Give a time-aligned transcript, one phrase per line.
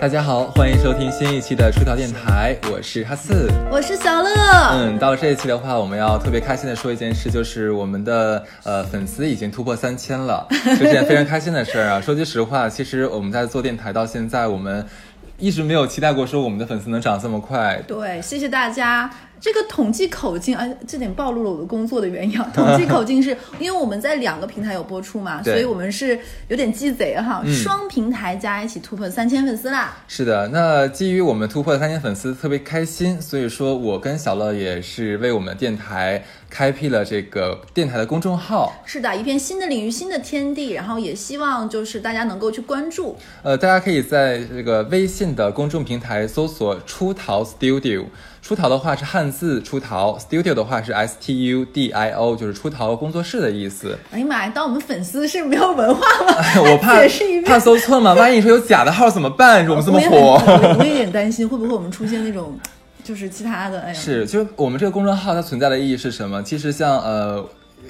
[0.00, 3.50] 大家好，欢迎收听新一期的出逃电台，我是哈四。
[3.68, 4.30] 我是小乐。
[4.72, 12.00] 嗯，到了这一期的话，我们要特别开心的说一件事，就是我们的呃粉丝已经突破三千了，这 是件非常开心的事儿啊。
[12.00, 14.86] 说句实话，其实我们在做电台到现在，我们
[15.38, 17.82] 一直没有期待过说我们的粉丝能涨这么快。
[17.88, 19.10] 对，谢谢大家。
[19.40, 22.50] 这个统计口径，哎，这点暴露了我的工作的原因啊。
[22.54, 29.96] 统计口径是因为我们在两个平台有播出嘛，所以我们是有点鸡贼哈，嗯双平台加一起突破三千粉丝啦。
[30.08, 38.72] 是的，那基于我们突破三千粉丝，特别开心，所以说我跟小乐也是为我们电台开辟了这个电台的公众号。
[38.86, 43.16] 是的，一片新的领域，新的天地，然后也希望就是大家能够去关注。
[43.42, 48.06] 呃，大家可以在这个微信的公众平台搜索“出逃 Studio”。
[48.44, 53.98] 出逃的话是汉字出逃，Studio 的话是 S T U D I O，就是出逃工作室的意思。
[54.10, 56.34] 哎呀妈呀，当我们粉丝是没有文化吗？
[56.60, 57.00] 我怕
[57.46, 59.66] 怕搜错嘛，万一你说有假的号怎么办？
[59.66, 60.36] 我们这么火。
[60.36, 62.58] 很我有点担心，会不会我们出现那种
[63.02, 63.80] 就是其他的？
[63.80, 66.42] 哎呀，是，就是我们这个公众号它存在的意义是什么？
[66.42, 67.42] 其实像呃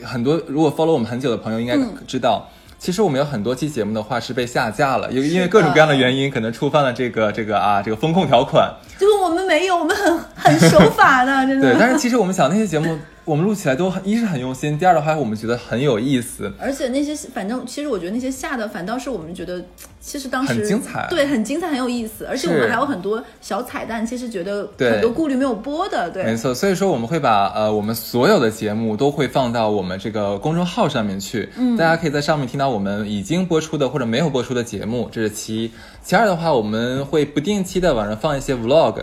[0.04, 2.48] 很多如果 follow 我们很久的朋友应该嗯知道。
[2.76, 8.70] 其实我们有很多期节目的话是被下架了，因为因为各种各样的原因，可能触犯了这个这个啊这个风控条款。
[8.98, 11.72] 结果我们没有，我们很很守法的， 真的。
[11.72, 16.52] 对，但是其实我们想那些节目，我们录起来都很一是很用心，第二的话我们觉得很有意思。
[16.60, 19.62] 而且那些反正其实我觉得那些下的反倒是我们觉得
[20.00, 22.24] 其实当时很精彩对，很精彩，很有意思。
[22.26, 26.24] 而且我们还有很多小彩蛋，其实觉得很多顾虑没有播的，对。
[26.24, 35.70] 没错，所以说我们会把呃我们所有的节目都会放到我们这个公众号上面去，嗯，大家可以在上面听到我们已经播出的或者没有播出的节目，这是其一。
[36.04, 38.93] 其二的话，我们会不定期的往上放一些 vlog，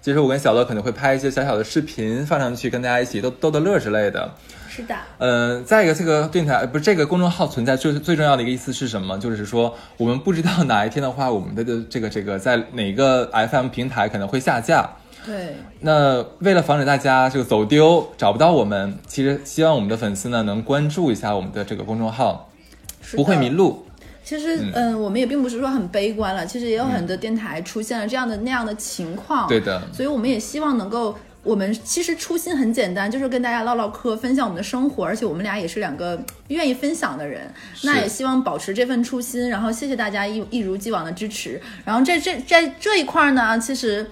[0.00, 4.32] 就是我跟小乐可能会拍一些小小的视频放上去，跟大家一起逗逗逗乐之类的。
[4.68, 9.18] 是的，嗯，再一个，这个电台呃不是这个公众号存在最最重要的一个意思是什么？
[9.18, 14.88] 就是说，我们不知道哪一天的话，我们的这个这个在哪个 FM 平台可能会下架。
[15.24, 22.50] 对，那为了防止大家这个走丢找不到我们，其实希望我们的粉丝呢能关注一下我们的这个公众号，
[23.16, 23.48] 不会迷。
[23.48, 23.85] 路。
[24.26, 29.48] 其实，嗯，我们也并不是说很悲观了，其实也有很多电台出现了这样的那样的情况。
[29.48, 31.16] 对的所以我们也希望能够。
[31.44, 37.48] 我们其实初心很简单，就是跟大家唠唠嗑，分享我们的生活，而且我们俩也是两个愿意分享的人。
[37.84, 41.60] 那也希望保持这份初心，然后谢谢大家一一如既往的支持。
[41.84, 44.04] 然后这这在这一块儿呢，其实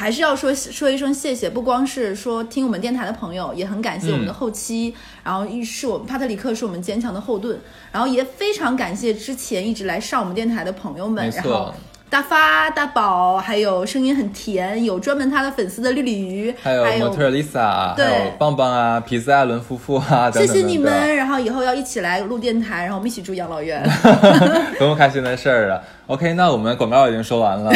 [0.00, 7.60] 还是要说说一声谢谢，不光是说听我们电台的朋友，也很感谢我们的后期，然后一是我们帕特里克是我们坚强的后盾，
[7.92, 11.74] 然后也非常感谢之前一直来上我们电台的朋友们，然后。
[12.10, 23.88] 大发、大宝，还有声音很甜，有专门他的粉丝的绿鲤鱼，还有模特儿 Lisa，对还有棒棒啊、皮斯艾伦夫妇啊，等等谢谢你们，然后以后要一起来录电台，然后我们一起住养老院。
[24.76, 27.70] 多么开心的事儿啊！OK，那我们广告已经说完了，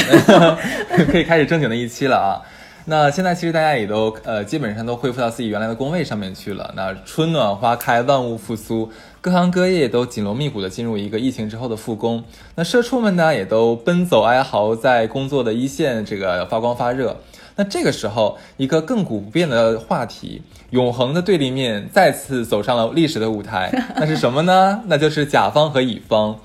[1.08, 2.42] 可以开始正经的一期了啊。
[2.86, 6.74] 那现在其实大家也都呃基本上都恢复到自己原来的工位上面去了。
[6.76, 8.90] 那春暖花开，万物复苏，
[9.20, 12.24] 各行各业都紧锣密鼓的进入一个疫情之后的复工。
[12.56, 17.16] 那社畜们呢也都奔走哀嚎，在工作的一线这个发光发热。
[17.54, 23.70] 那这个时候，一个亘古不变的话题，永恒的对立面再次走上了历史的舞台。
[23.94, 24.82] 那是什么呢？
[24.88, 26.36] 那就是甲方和乙方。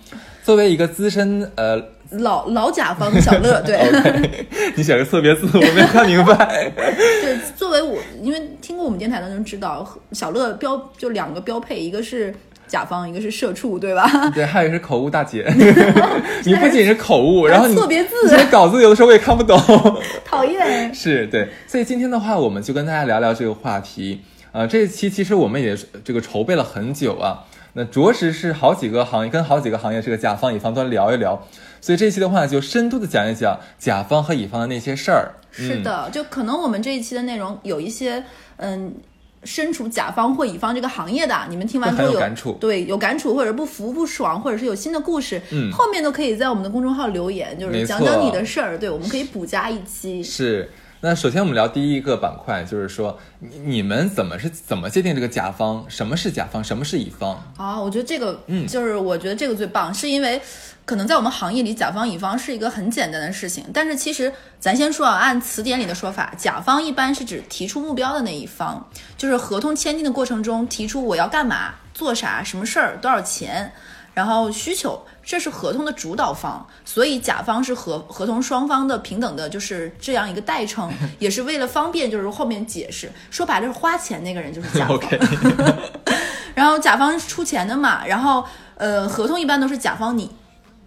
[0.43, 3.79] 作为一个资深呃老老甲方小乐，对
[4.75, 6.71] 你写个错别字，我没看明白。
[6.75, 12.33] 对，作为我，因为听过我们电台的人知道，小乐标就两个标配，一个是
[12.67, 14.09] 甲方，一个是社畜，对吧？
[14.33, 15.45] 对，还有一个是口误大姐，
[16.43, 19.55] 你不仅是口误，然后你错别字你写稿子有的时候我也看不懂。
[20.25, 20.91] 讨厌。
[20.93, 24.21] 是对，所以今天的话，我们就跟大家聊聊这个话题。
[24.51, 31.41] 呃，这一期其实我们也是这个筹备了很久啊，那着实是好几个行业跟好几个行业这个甲方乙方都聊一聊。
[31.81, 35.31] 所以这一期的话，就深度的讲一讲甲方和乙方的那些事儿。
[35.51, 38.23] 是的，就可能我们这一期的内容有一些，
[38.57, 38.93] 嗯。
[39.45, 50.21] 身处甲方或乙方这个行业的，你们听完之后会很有感触对有感触，或者不服不爽，或者是有新的故事，嗯后面都可以在我们的公众号留言，就是讲讲你的事儿，对，我们可以补加一期。
[50.21, 50.69] 是，
[51.01, 55.85] 那首先我们聊第一个板块，就是说你你们怎么是怎么界定这个甲方？
[55.87, 56.61] 什么是甲方？
[56.61, 57.41] 什么是乙方？
[57.55, 60.41] 啊，我觉得这个，嗯就是我觉得这个最棒，是因为
[60.83, 64.29] 可能在我们行业里，甲方乙方是一个很简单的事情，但是其实
[64.59, 68.85] 咱先说啊，按词典里的说法，甲方一般是指提出目标的那一方，
[69.15, 73.71] 就是合同签订的过程中提出我要干嘛、做啥、什么事儿、多少钱，
[74.13, 84.99] 然后需求，这是合同的主导方，所以甲方是合合同双方的平等的，就是这样一个代称，也是为了方便，就是后面解释，说白了是花钱那个人就是甲方。
[86.55, 88.43] 然后甲方出钱的嘛，然后
[88.73, 90.31] 呃，合同一般都是甲方拟。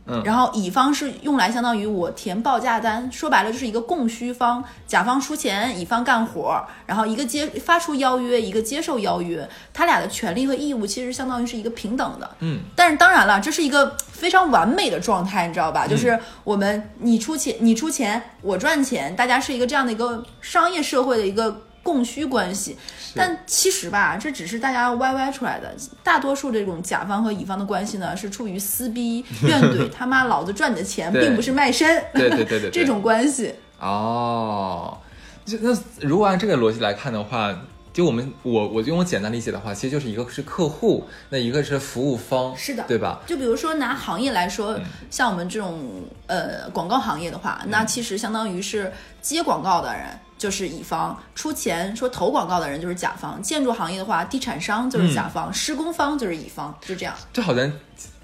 [0.05, 12.29] 嗯然后乙方是用来相当于我填报价单，说白了就是一个供需方，甲方出钱，乙方干活，然后一个接发出邀约，一个接受邀约，他俩的权利和义务其实相当于是一个平等的。
[12.41, 15.87] 嗯，但是当然了，这是一个非常完美的状态，你知道吧？
[15.87, 22.77] 就是我们你出钱，你出钱，我赚钱，大家是一个这样的一个商业社会的一个供需关系。
[23.15, 25.75] 但其实吧，这只是大家歪歪出来的。
[26.03, 32.03] 大多数这种甲方和乙方的关系呢，是出于撕逼、怨怼， 他妈老子赚你的钱，并不是卖身。
[32.15, 33.55] 对对对对对 这种关系。
[33.81, 34.97] 哦，
[35.45, 37.55] 就那如果按这个逻辑来看的话，
[37.93, 43.21] 就我们我我用我简单理解的话，其实就是一个是客户，那一个是服务方，是的对吧？
[43.27, 48.91] 就比如说拿行业来说，嗯像我们这种呃广告行业的话，那其实相当于是
[49.21, 50.07] 接广告的人
[50.39, 53.41] 就是乙方，出钱说投广告的人就是甲方。
[53.43, 57.15] 建筑行业的话，地产商就是甲嗯方，施工方就是乙方，就这样。
[57.33, 57.71] 就好像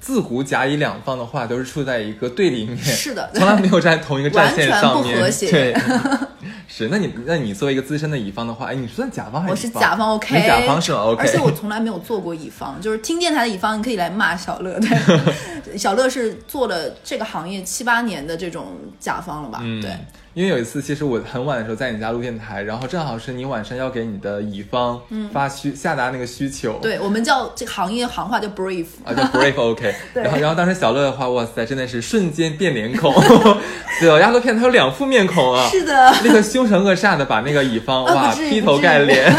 [0.01, 5.77] 自古甲乙两方的话都是处在一个对立面，是的从来没有在同一个战线上面，完全不和谐对。
[6.71, 14.79] 是，那你那你作为一个资深的乙方的话，哎，你算甲方还是我是甲方，OK，你甲方是？OK，而且我从来没有做过乙方，就是听电台的乙方，你可以来骂小乐。
[14.79, 19.61] 对， 小乐是做了这个行业七八年的这种甲方了吧？
[19.63, 19.91] 嗯，对。
[20.39, 25.01] 因为有一次，其实我很晚的时候在你家录电台，然后正好是你晚上要给你的乙方
[25.33, 33.13] 发需、下达那个需求，嗯对我们叫这个行业行话叫 brief，啊，叫 brief OK， 然后然后当时小乐的话，哇塞，真的是瞬间变脸孔，
[34.01, 39.35] 对，丫头片他有两副面孔啊，是的，那个凶神恶煞的把那个乙方啊哇劈头盖脸，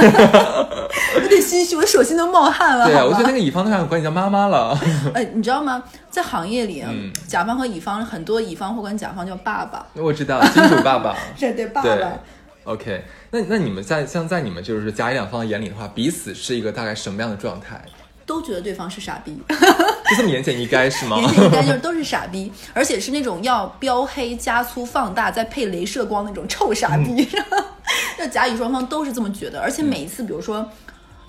[1.22, 2.88] 有点心虚，我手心都冒汗了。
[2.88, 4.78] 对啊，我觉得那个乙方都想管你叫妈妈了，
[5.16, 5.82] 哎，你知道吗？
[6.22, 12.20] 在行业里，啊嗯甲方和乙方很多乙方会管甲方叫爸爸，我知道金主爸爸， 对对，爸爸。
[12.66, 17.82] OK，那那你们在像在你们就是甲乙两方眼里的话，彼此是一个大概什么样的状态？
[18.26, 21.18] 都觉得对方是傻逼，就这么言简意赅是吗？
[21.20, 27.28] 言简意赅就是 都是傻逼，而且是那种要标黑、加粗、放大，再配镭射光那种臭傻逼。
[28.20, 30.70] 就甲乙双方都是这么觉得，而且每一次，比如说。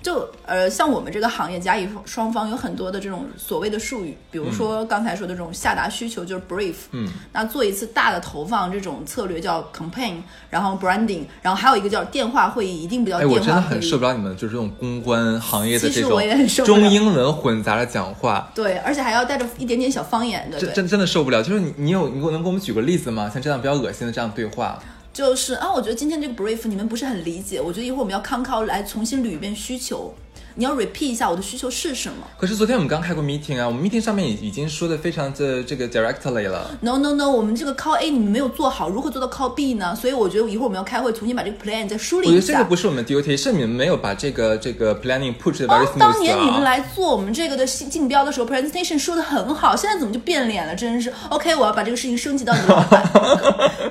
[0.01, 10.15] 就呃，像我们这个行业，甲乙双方有很多的这种所谓的术语，比如说刚才说的这种下达需求就是 brief，嗯，那做一次大的投放这种策略叫 campaign，
[10.49, 13.79] 然后 branding，然后还有一个叫电话会议，一定不叫哎，我真的电话会议。
[13.79, 20.73] 很受不了你们就是这种公关行业的这种中英文混杂的讲话，对，而且还要带着一点点小方言，对不对？
[20.73, 21.43] 真真真的受不了。
[21.43, 23.29] 就是你你有你给我能给我们举个例子吗？
[23.31, 24.79] 像这样比较恶心的这样对话，
[25.13, 30.13] 就是啊，我觉得今天这个 brief 你们不是很理解，我觉得一会儿我们要康康来重新捋一遍需求，
[30.55, 32.27] 你要 repeat 一下我的需求是什么。
[32.37, 36.71] 可是昨天我们刚开过 meeting 啊，我们 meeting 上面已已经说的非常的这个 directly 了。
[36.81, 39.95] No no no，我们这个 call A 你们没有做好，如何做到 call B 呢？
[39.95, 42.35] 所以我觉得一会儿我们要开会，重新把这个 plan 再梳理一下。
[42.35, 50.75] 我觉得这个不是我们 duty，是你们没有把这个这个 planning push 的 very 哦 smooth 啊。，当年你们来做我们这个的竞竞标的时候，presentation 说的很好，现在怎么就变脸了？
[50.75, 53.01] 真是 OK，我要把这个事情升级到你们老板，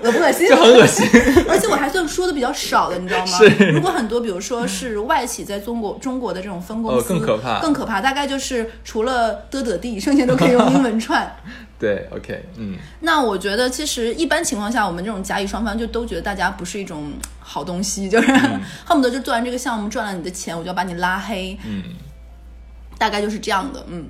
[0.03, 0.49] 恶不恶心？
[0.49, 1.07] 这很恶心。
[1.49, 3.39] 而且我还算说的比较少的，你知道吗？
[3.39, 8.01] 是如果很多，比如说是外企在中国中国的这种分公司，哦更可怕更可怕。
[8.01, 11.31] 大概就是除了嘚嘚地，剩下都可以用英文串。
[11.81, 21.59] 对，OK，嗯，那我觉得，其实一般情况下，我们这种甲乙双方就都觉得大家不是一种好东西，就是、嗯 恨不得就做完这个项目赚了你的钱，我就要把你拉黑。
[21.65, 21.83] 嗯，
[22.99, 23.83] 大概就是这样的。
[23.89, 24.07] 嗯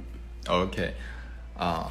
[0.49, 0.93] ，OK，
[1.57, 1.87] 啊，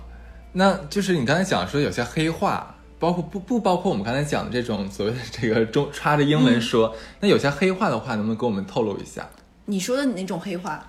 [0.51, 9.29] 那就是你刚才讲说有些黑话，包括不不包括我们刚才讲的这种所谓的这个中插着英文说，那有些黑话的话，能不能给我们透露一下？
[9.70, 10.86] 你说的你那种黑话？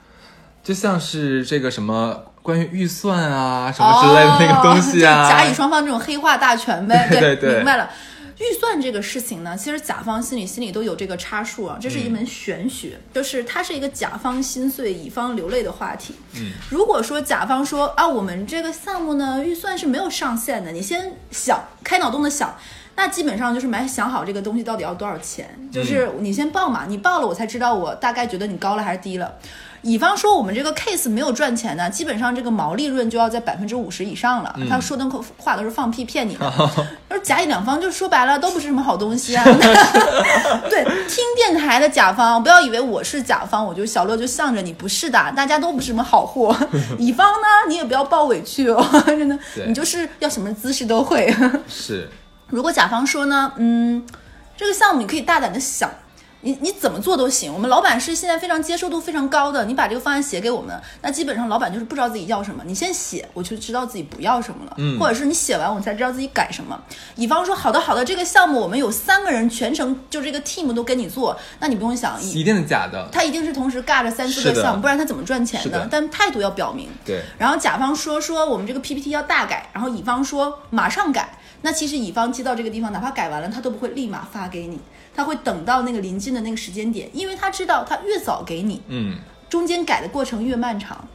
[0.63, 7.09] 就像是这个什么关于预算啊什么之类的那个东西啊， 甲乙双方这种黑话大全呗。
[7.11, 7.91] 对对对明白了。
[8.39, 16.15] 预算这个事情呢，其实甲方心里心里都有这个差数啊，这是一门玄学，就是它是一个甲方心碎、乙方流泪的话题。
[16.37, 22.55] 嗯，如果说甲方说啊，我们这个项目呢预算是没有上限的，你先想开脑洞的想。
[23.01, 29.37] 那基本上就是没想好这个东西到底要多少钱，就是你先报嘛，你报了我才知道我大概觉得你高了还是低了。
[29.81, 34.55] 乙方说我们这个 case 没有赚钱呢，基本上这个毛利润就要在百分之五十以上了。
[34.69, 36.45] 他说的话都是放屁骗你的，
[37.09, 39.43] 而 甲乙两方就说白了都不是什么好东西啊。
[40.69, 46.55] 对，听电台的甲方不要以为我是甲方，我就小乐就向着你，不是的，大家都不是什么好货。
[46.99, 51.35] 乙方呢，你也不要抱委屈哦，真的，你就是要什么姿势都会。
[51.67, 52.07] 是
[52.51, 54.05] 如果甲方说呢，嗯，
[54.57, 55.91] 这个项目你可以大胆的想，
[56.43, 57.53] 你你怎么做都行。
[57.53, 62.63] 我们老板是现在非常接受度非常高的，你把这个方案写给我们，那基本上老板就是不知道自己要什么。
[62.67, 66.81] 你先写，我就知道自己不要什么了，嗯或者是你写完我才知道自己改什么。
[67.17, 73.09] 乙方说好的好的，这个项目我们有三个人全程就这个 team 都跟你做，那你不用想，一定是假的。
[73.13, 76.89] 他一定是同时尬着三四个项目，不然他怎么赚钱是的但态度要表明。
[77.05, 81.37] 对，然后甲方说说我们这个 PPT 要大改，然后乙方说马上改。
[81.63, 84.79] 那其实乙方接到这个地方，哪怕改完了，他都不会立马发给你，
[85.15, 91.07] 他会等到那个临近的那个时间点，因为他知道他越早给你，嗯，中间改的过程越漫长。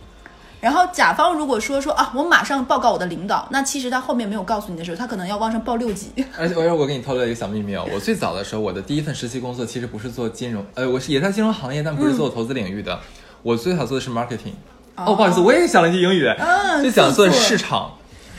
[0.62, 6.12] 然后甲方如果说说啊，我马上报告我的领导，那其实他后面没有告诉你的时候，他可能要往上报六级。
[6.38, 13.00] 而 且而且我给你透露一个小秘密哦，我最早的时候，我的第一份实习工作其实不是做金融，呃，我是也在金融行业，但不是做投资领域的。
[13.44, 14.54] 我最早做的是 marketing。
[14.96, 17.92] 哦，不好意思，我也想了一句英语，嗯就想做市场。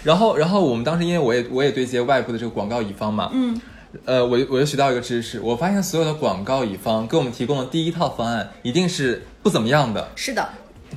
[0.07, 3.61] 然后，然后我们当时因为我也我也对接外部的这个广告乙方嘛，嗯，
[4.05, 10.49] 呃，我就我就学到一个知识，我发现所有的广告乙方给我们提供的第一套方案一定是不怎么样的，是的，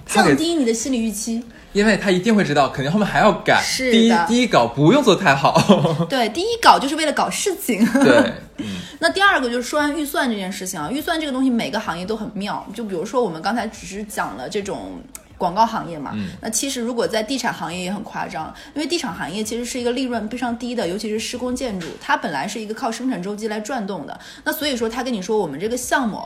[0.06, 1.44] 降低你的心理预期。
[1.72, 3.62] 因为他一定会知道，肯定后面还要改。
[3.62, 5.54] 是第一的第一稿不用做太好。
[6.10, 7.86] 对，第一稿就是为了搞事情。
[8.04, 8.66] 对，嗯，
[9.00, 12.66] 那第二个就是说完预算这件事情啊，预算这个东西每个行业都很妙。
[12.74, 15.00] 就比如说我们刚才只是讲了这种
[15.40, 24.20] 广告行业嘛，嗯那其实如果在地产行业也很夸张，因为地产行业其实是一个利润非常低的，尤其是施工建筑，它本来是一个靠生产周期来转动的。
[24.44, 26.22] 那所以说他跟你说我们这个项目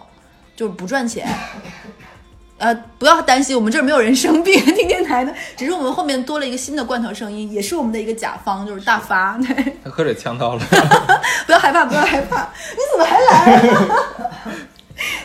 [0.56, 1.28] 就是不赚钱。
[2.60, 9.38] 呃，不要担心，我们这儿没有人生病，听电台的， 只是我们后面多了一个新的罐头声音，也是我们的一个甲方，就是大发。
[9.40, 10.64] 对， 他喝水呛到了。
[11.46, 13.62] 不要害怕，不要害怕，你怎么还来？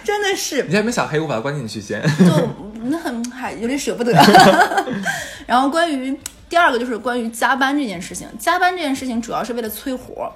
[0.02, 1.20] 真的是，你家有没有小黑？
[1.20, 2.02] 我把它关进去先。
[2.18, 2.48] 就
[2.84, 4.12] 那很还有点舍不得。
[5.46, 6.18] 然后关于
[6.48, 10.32] 第二个就是关于加班这件事情，加班这件事情主要是为了催活。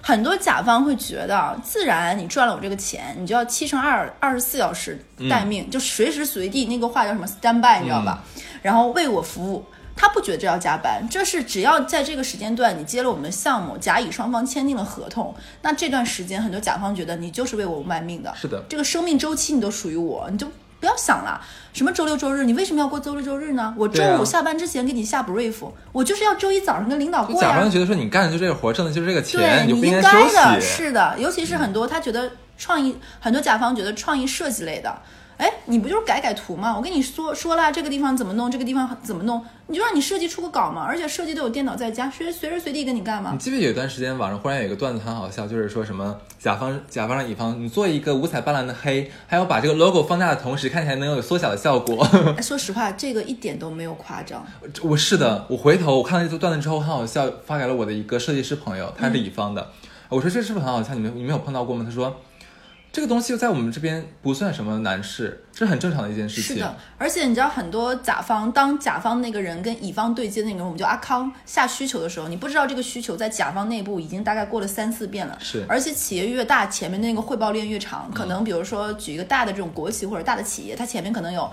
[0.00, 8.22] 很多甲方会觉得啊，自然你赚了我这个钱，你就要七乘二，二十四小时待命，就随时随地那个话叫什么 stand by，你知道吧？
[8.62, 9.64] 然后为我服务。
[9.94, 20.50] 他不觉得这要加班，这是只要在这个时间段你接了我们的项目，甲乙双方签订了合同，那这段时间很多甲方觉得你就是为我卖命的，是的这个生命周期你都属于我，你就
[20.82, 21.40] 不要想了，
[21.72, 23.72] 什么周六周日，你为什么要过周六周日呢？
[23.78, 25.54] 我周五下班之前给你下 brief，、
[25.92, 27.70] 我就是要周一早上跟领导过呀甲方。
[27.70, 30.02] 觉得说你干的就这个活，挣的就是这个钱，对你应该。
[30.02, 34.92] 的，是的，尤其是很多他觉得创意，很多甲方觉得创意设计类的，
[35.38, 36.74] 哎，你不就是改改图吗？
[36.76, 43.38] 我跟你说说了，这个地方怎么弄，这个地方怎么弄，你就让你设计出个稿嘛，而且设计都有电脑在家，随随时随地跟你干嘛你。
[43.38, 52.06] 记不记得有一段时间网上忽然有一个段子很好笑，就是说什么甲方甲方让乙方你做一个五彩斑斓的黑，还要把这个 logo 放大的同时看起来能有缩小的效果。
[52.36, 54.44] 哎说实话，这个一点都没有夸张。
[54.82, 59.68] 我是的，我回头我看到这段子之后很好笑，发给了我的一个设计师朋友，他是乙方的。
[60.08, 60.94] 我说这是不是很好笑？
[60.94, 61.82] 你们你们有碰到过吗？
[61.88, 62.14] 他说
[62.92, 66.56] 这个东西在我们这边不算什么难事，这是很正常的一件事情。
[66.56, 75.38] 是的，而且你知道很多甲方，当甲方那个人跟乙方对接的那个人，我们叫阿康下需求的时候，你不知道这个需求在甲方内部已经大概过了三四遍了。
[75.40, 81.50] 是而且企业越大，前面那个汇报链越长，可能比如说举一个大的这种国企或者大的企业，它前面可能有。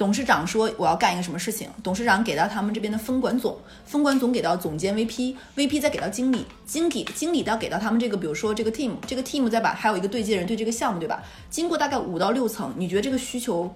[0.00, 3.54] 董事长说我要干一个什么事情，董事长给到他们这边的分管总，
[3.84, 11.22] 分管总给到总监 VP，VP 再给到经理，经理经理到给到他们这个，比如说这个 team，这个 team 再把还有一个对接人对这个项目，对吧？
[11.50, 13.70] 经过大概五到六层，你觉得这个需求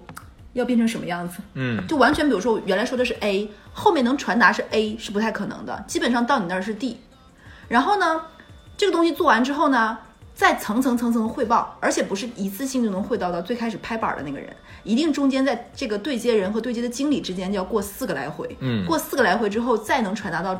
[0.53, 1.35] 要变成什么样子？
[1.53, 6.97] 嗯，就完全比如说我原来说的是 A，后面能传达是 A 是不太可能的，基本上到你那儿是 D。
[7.67, 8.19] 然后呢，
[8.75, 9.99] 这个东西做完之后呢，
[10.35, 20.55] 再层层层层汇报，而且不是一次性就能汇报到最开始拍板的那个人，一定中间在这个对接人和对接的经理之间就要过四个来回，嗯过四个来回之后再能传达到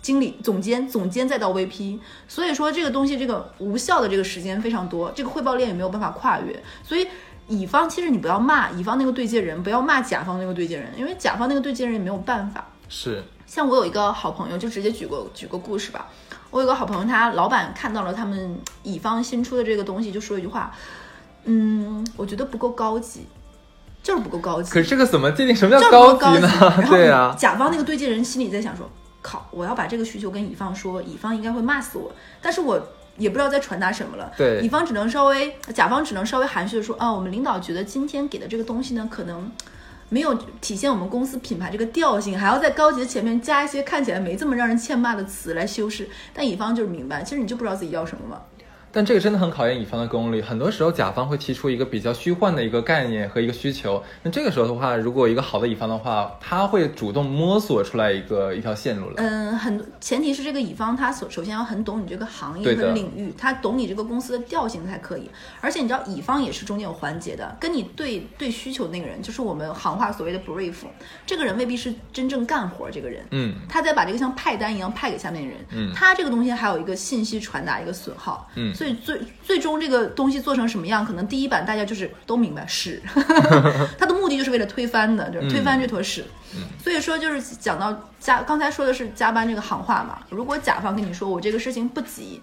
[0.00, 1.98] 经理、总监、总监再到 VP，
[2.28, 7.06] 所以说这个东西这个无效的这个时间非常多，这个汇报链也没有办法跨越，所以。
[7.50, 12.62] 乙方其实你不要骂乙方那个对接人，不要骂甲方那个对接人，因为甲方那个对接人也没有办法。
[12.90, 16.08] 是像我有一个好朋友，就直接举个举个故事吧。
[16.50, 20.72] 我有个好朋友，他老板看到了他们乙方新出的这个东西，就说一句话
[21.44, 23.26] ：“嗯，我觉得不够高级，
[24.02, 26.48] 就是不够高级。”可是这个怎么界定什么叫就是不够级呢？
[26.60, 28.88] 然后对啊，甲方那个对接人心里在想说
[29.20, 32.80] ：“靠，我要把这个需求跟乙方说，乙方应该会骂死我，但是我
[33.18, 39.52] 也不知道在传达什么了。”对乙方只能稍微，甲方只能稍微含蓄的说：“啊，我们领导觉得今天给的这个东西呢，可能。”
[40.10, 46.08] 没有体现我们公司品牌这个调性，还要在高级的前面加一些看起来没这么让人欠骂的词来修饰。
[46.32, 48.42] 但乙方就是明白，其实你就不知道自己要什么嘛。
[48.90, 59.14] 但这个真的很考验乙方的功力，很多时候甲方会提出一个比较虚幻的一个概念和一个需求，那这个时候的话，如果一个好的乙方的话，他会主动摸索出来一个一条线路来。
[59.16, 65.30] 嗯，很前提是这个乙方他所首先要很懂你这个行业和领域，他懂你这个公司的调性才可以。
[65.60, 70.74] 而且你知道，乙方也是中间有环节的，跟你对对需求那个人，就是我们行话所谓的 brief，
[71.26, 73.54] 这个人未必是真正干活这个人，嗯。
[73.68, 75.92] 他在把这个像派单一样派给下面的人，嗯。
[75.94, 83.02] 他这个东西还有一个信息传达一个损耗，嗯所以最最终这个东西做成什么样，可能第一版大家就是都明白是，
[83.98, 86.24] 他的目的就是为了推翻的，就是推翻这坨屎。
[86.80, 92.40] 所以说就是讲到加，刚才说的是加班这个行话嘛，如果甲方跟你说我这个事情不急。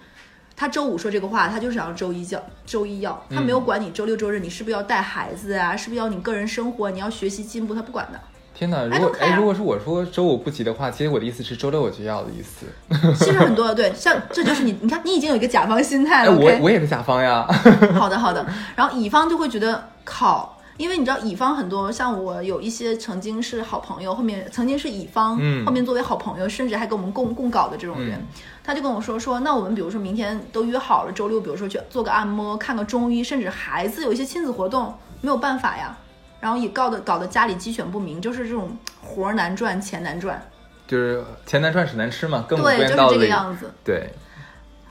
[0.57, 8.19] 他周五说这个话，他就是想要周一叫周一要，他没有管你周六周日你是不是要带孩子啊，是不是要你个人生活，你要学习进步，他不管的。
[8.57, 12.65] 天哪，如果哎如果是我说周五不急的话，其实我的意思是周六我就要的意思。
[13.19, 16.31] 其实很多的对，像这就是你，你看你已经有一个甲方心态哎，了。
[16.31, 17.45] 我我也是甲方呀。
[17.99, 18.45] 好的好的，
[18.77, 28.27] 然后乙方就会觉得靠，因为你知道乙方很多，像我有一些曾经是好朋友，后面曾经是乙方，嗯后面作为好朋友，甚至还跟我们共共搞的这种人，嗯
[28.63, 35.97] 他就跟我说说，那我们比如说明天都约好了，周六比如说去做个按摩，看个中医，甚至孩子有一些亲子活动，没有办法呀。
[36.45, 40.39] 然后也搞得搞得家里鸡犬不宁，就是这种活儿难赚，钱难赚，
[40.85, 42.95] 就是钱难赚，屎难吃嘛，对，就是。
[42.95, 43.73] 这个样子。
[43.83, 44.07] 对，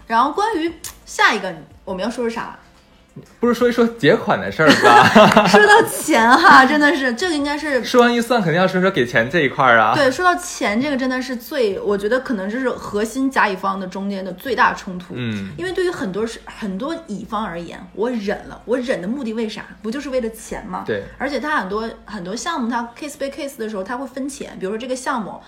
[0.09, 0.75] 然后关于
[1.07, 2.59] 下一个我们要说是啥？
[3.39, 5.47] 不是说一说结款的事儿吧？
[5.47, 9.95] 说到钱哈，真的是这个应该是说完预算，肯定要说说给钱这一块儿啊。
[9.95, 15.15] 对，说到钱，这个真的是最，我觉得可能就是核心甲乙方的中间的最大冲突。
[15.17, 19.65] 嗯因为对于很多是很多乙方而言，我忍了，我忍的目的为啥？
[19.81, 20.83] 不就是为了钱吗？
[20.85, 25.41] 对而且他很多很多项目，他 case by case 的时候，他会分钱，比如说这个项目。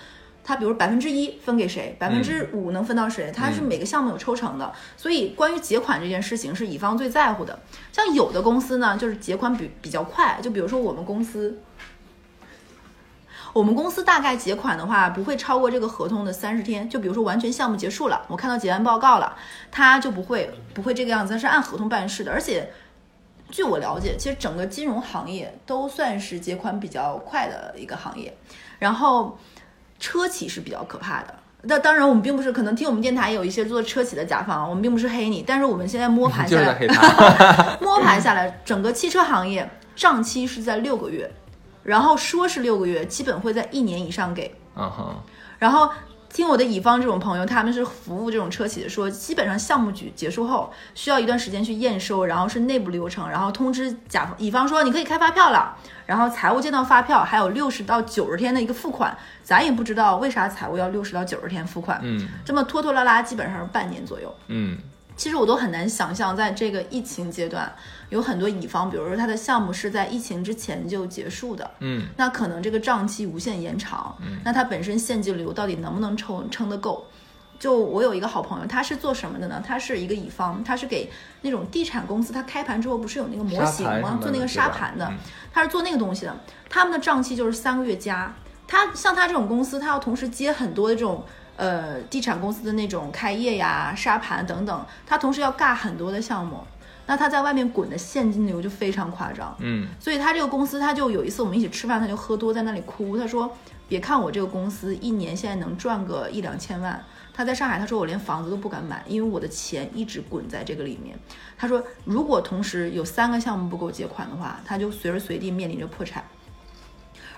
[0.48, 7.58] 他比如百分之一分给谁，百分之五能分到谁，他是每个项目有抽成的，所以关于结款这件事情是乙方最在乎的。
[7.90, 11.58] 像有的公司呢，就是结款比比较快，就比如说我们公司，
[13.52, 16.88] 我们公司大概结款的话，不会超过这个合同的三十天。
[16.88, 19.36] 就比如说完全项目结束了，我看到结案报告了，
[19.72, 22.30] 他就不会不会这个样子，它是按合同办事的。
[22.30, 22.70] 而且
[23.50, 28.36] 据我了解，其实整个金融行业都算是结款比较快的一个行业。
[28.78, 29.38] 然后
[29.98, 31.34] 车企是比较可怕的。
[31.62, 36.78] 那当然，我们并不是可能听我们电台有一些做车企的甲方，我们并不是黑你，但是我们现在摸盘下来。
[37.82, 41.28] 摸盘下来，整个汽车行业账期是在六个月，
[41.82, 44.54] 然后说是六个月，基本会在一年以上给。
[44.76, 45.16] 嗯哼，
[45.58, 45.90] 然后
[46.36, 62.28] 听我的乙方这种朋友，他们是服务这种车企的，说基本上项目局结束后需要一段时间去验收，然后是内部流程，然后通知甲方乙方说你可以开发票了，然后财务见到发票还有六十到九十天的一个付款，咱也不知道为啥财务要六十到九十天付款，嗯。
[62.44, 64.30] 这么拖拖拉拉，基本上是半年左右。
[64.48, 64.76] 嗯
[65.16, 67.74] 其实我都很难想象，在这个疫情阶段，
[68.10, 77.06] 有很多乙方，比如说他的项目是在疫情之前就结束的，嗯那可能这个账期无限延长，嗯那他本身现金流到底能不能撑撑得够？
[77.58, 79.62] 就我有一个好朋友，他是做什么的呢？
[79.66, 84.18] 他是一个乙方，他是给那种地产公司，他开盘之后不是有那个模型吗？
[84.20, 85.16] 做那个沙盘的嗯，
[85.50, 86.36] 他是做那个东西的。
[86.68, 88.30] 他们的账期就是三个月加。
[88.68, 91.24] 他像他这种公司，他要同时接很多的这种
[91.56, 96.60] 呃地产公司的那种开业呀、沙盘等等，他同时要尬很多的项目。
[97.08, 103.56] 那他在外面滚的现金流就非常夸张，嗯所以他这个公司，他就有一次我们一起吃饭，他就喝多在那里哭，他说
[103.88, 107.00] ：“别看我这个公司一年现在能赚个一两千万，
[107.32, 111.16] 他在上海，他说我连房子都不敢买，因为我的钱一直滚在这个里面。
[111.56, 116.24] 他说，如果同时有三个项目不够结款的话，他就随时随地面临着破产。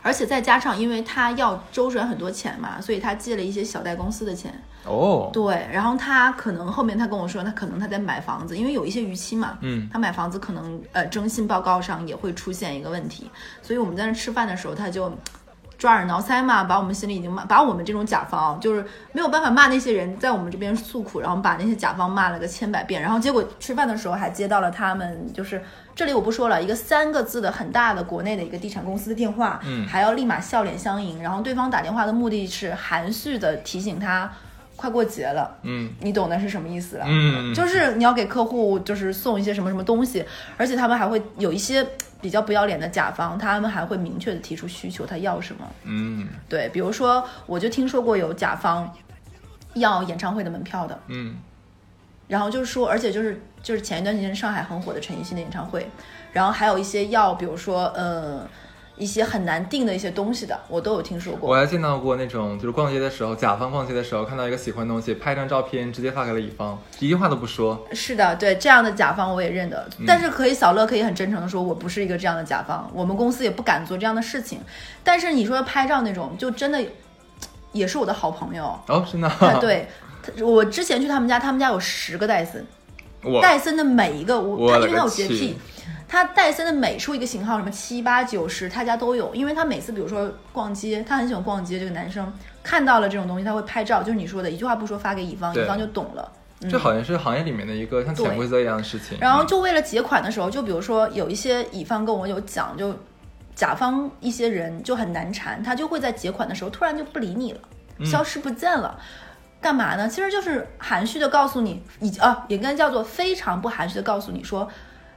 [0.08, 4.50] 而且再加上，因为他要周转很多钱嘛，所以他借了一些小贷公司的钱。
[4.86, 15.12] 哦，对，然后他可能后面他跟我说，他可能他在买房子，因为有一些逾期嘛，嗯他买房子可能呃征信报告上也会出现一个问题，所以我们在那吃饭的时候，他就
[15.76, 25.62] 抓耳挠腮嘛，把我们心里已经骂，把我们这种甲方就是没有办法骂那些人在我们这边诉苦，然后把那些甲方骂了个千百遍，然后结果吃饭的时候还接到了他们就是
[25.98, 29.84] 这里我不说了，一个三个字的很大的国内的一个地产公司的电话，嗯。
[29.84, 34.30] 还要立马笑脸相迎，然后对方打电话的目的是含蓄的提醒他
[34.76, 35.90] 快过节了，嗯。
[36.00, 37.04] 你懂的是什么意思了？
[37.08, 40.24] 嗯，就是你要给客户就是送一些什么什么东西，
[40.56, 41.84] 而且他们还会有一些
[42.20, 45.66] 比较不要脸的甲方，他们还会明确的提出需求，他要什么。
[45.82, 46.28] 嗯。
[46.48, 48.88] 对，比如说我就听说过有甲方
[49.74, 51.34] 要演唱会的门票的，嗯
[52.28, 55.90] 然后就是说，而且就是就是前一段时间上海很火的陈奕迅的演唱会，
[56.32, 58.46] 然后还有一些要，比如说呃。
[59.00, 61.48] 一些很难定的一些东西的，我都有听说过。
[61.48, 67.86] 我还见到过那种，就是逛街的时候，甲方逛街的时候看到一个喜欢的东西，拍张照片直接发给了乙方，一句话都不说。
[67.92, 74.60] 是的，对这样的甲方我也认得，嗯但是可以小乐可以很真诚的说，我不是一个这样的甲方，我们公司也不敢做这样的事情。
[75.04, 76.84] 但是你说拍照那种，就真的
[77.70, 78.76] 也是我的好朋友。
[78.88, 79.28] 哦，真的？
[79.28, 80.07] 啊，对，他
[80.40, 82.64] 我之前去他们家，他们家有十个戴森，
[83.42, 85.56] 戴森的每一个我，我他因为他有洁癖，
[86.06, 89.34] 他戴森的每出一个型号，什么七八九十，他家都有。
[89.34, 96.32] 因为他每次比如说逛街，他很喜欢逛街，这个男生看到了这种东西，他会拍照，就是你说的一句话不说发给乙方，乙方就懂了。
[96.68, 99.16] 这好像是行业里面的一个像潜规则一样的事情。
[99.20, 102.92] 然后就为了结款的时候，就比如说有一些乙方跟我有讲，就
[103.54, 107.60] 甲方一些人就很难缠，他就会在结款的时候突然就不理你了，
[108.04, 108.98] 消失不见了。
[109.60, 110.08] 干嘛呢？
[110.08, 114.68] 其实就是含蓄的告诉你，以啊，也应该叫做非常不含蓄的告诉你说，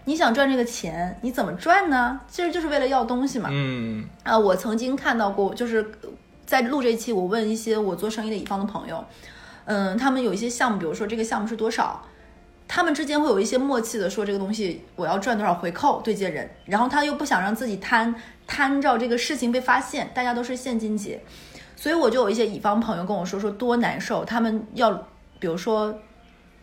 [0.05, 2.19] 你想赚这个钱，你怎么赚呢？
[2.27, 3.49] 其实就是为了要东西嘛。
[3.51, 5.91] 嗯，啊，我曾经看到过，就是
[6.45, 9.05] 在录这一期，我问一些我做生意的乙方的朋友，
[9.65, 12.03] 嗯，他们有一些项目，比如说这个项目是多少，
[12.67, 18.15] 他们之间会有一些默契的说这个东西我要赚多少回扣对接人，然后他又不想让自己贪
[18.47, 21.21] 贪着这个事情被发现，大家都是现金结，
[21.81, 24.91] 所以我就有一些乙方朋友跟我说说多难受，他们要
[25.39, 25.91] 比如说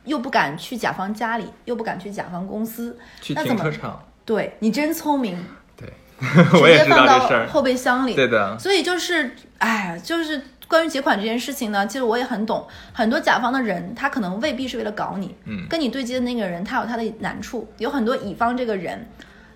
[0.05, 4.01] 又不敢去甲方家里，又不敢去甲方公司，去那怎么停车场。
[4.25, 5.45] 对你真聪明，
[5.77, 7.49] 对，直 我也知接放到道这事儿。
[7.49, 8.15] 后备箱里。
[8.17, 12.65] 对的，所以就是，哎，就是关于结款这件事情呢，其实我也很懂。
[12.93, 17.69] 很多甲方的人，他可能未必是为了搞你，嗯跟你对接的那个人，他有他的难处。
[17.79, 19.05] 有很多乙方这个人，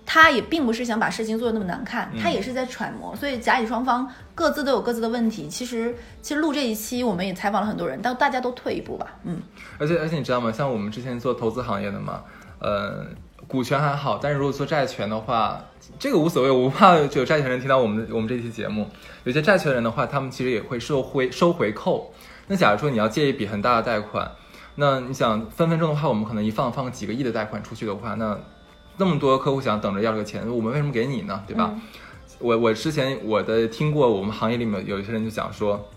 [0.05, 3.15] 他也并不是想把事情做的那么难看，他也是在揣摩。
[3.15, 5.47] 所以甲乙双方各自都有各自的问题。
[5.47, 9.41] 其实，其实录这一期，我们也采访了很多人，但大家都退一步吧，嗯，
[9.77, 10.51] 而且而且你知道吗？
[10.51, 12.21] 像我们之前做投资行业的嘛，
[12.59, 13.05] 呃，
[13.47, 15.63] 股权还好，但是如果做债权的话，
[15.99, 18.87] 这个无所谓，我不怕就有债权人听到我们的我们这期节目。
[19.23, 22.13] 有些债权人的话，他们其实也会收回收回扣。
[22.47, 24.29] 那假如说你要借一笔很大的贷款，
[24.75, 28.37] 那你想分分钟的话，我们可能一放放几个亿的贷款出去的话，那
[28.97, 31.43] 那么多客户想等着要这个钱，我们为什么给你呢？
[31.47, 31.71] 对吧？
[31.73, 31.81] 嗯
[32.39, 35.87] 我我之前我的听过我们行业里面有一些人就讲说，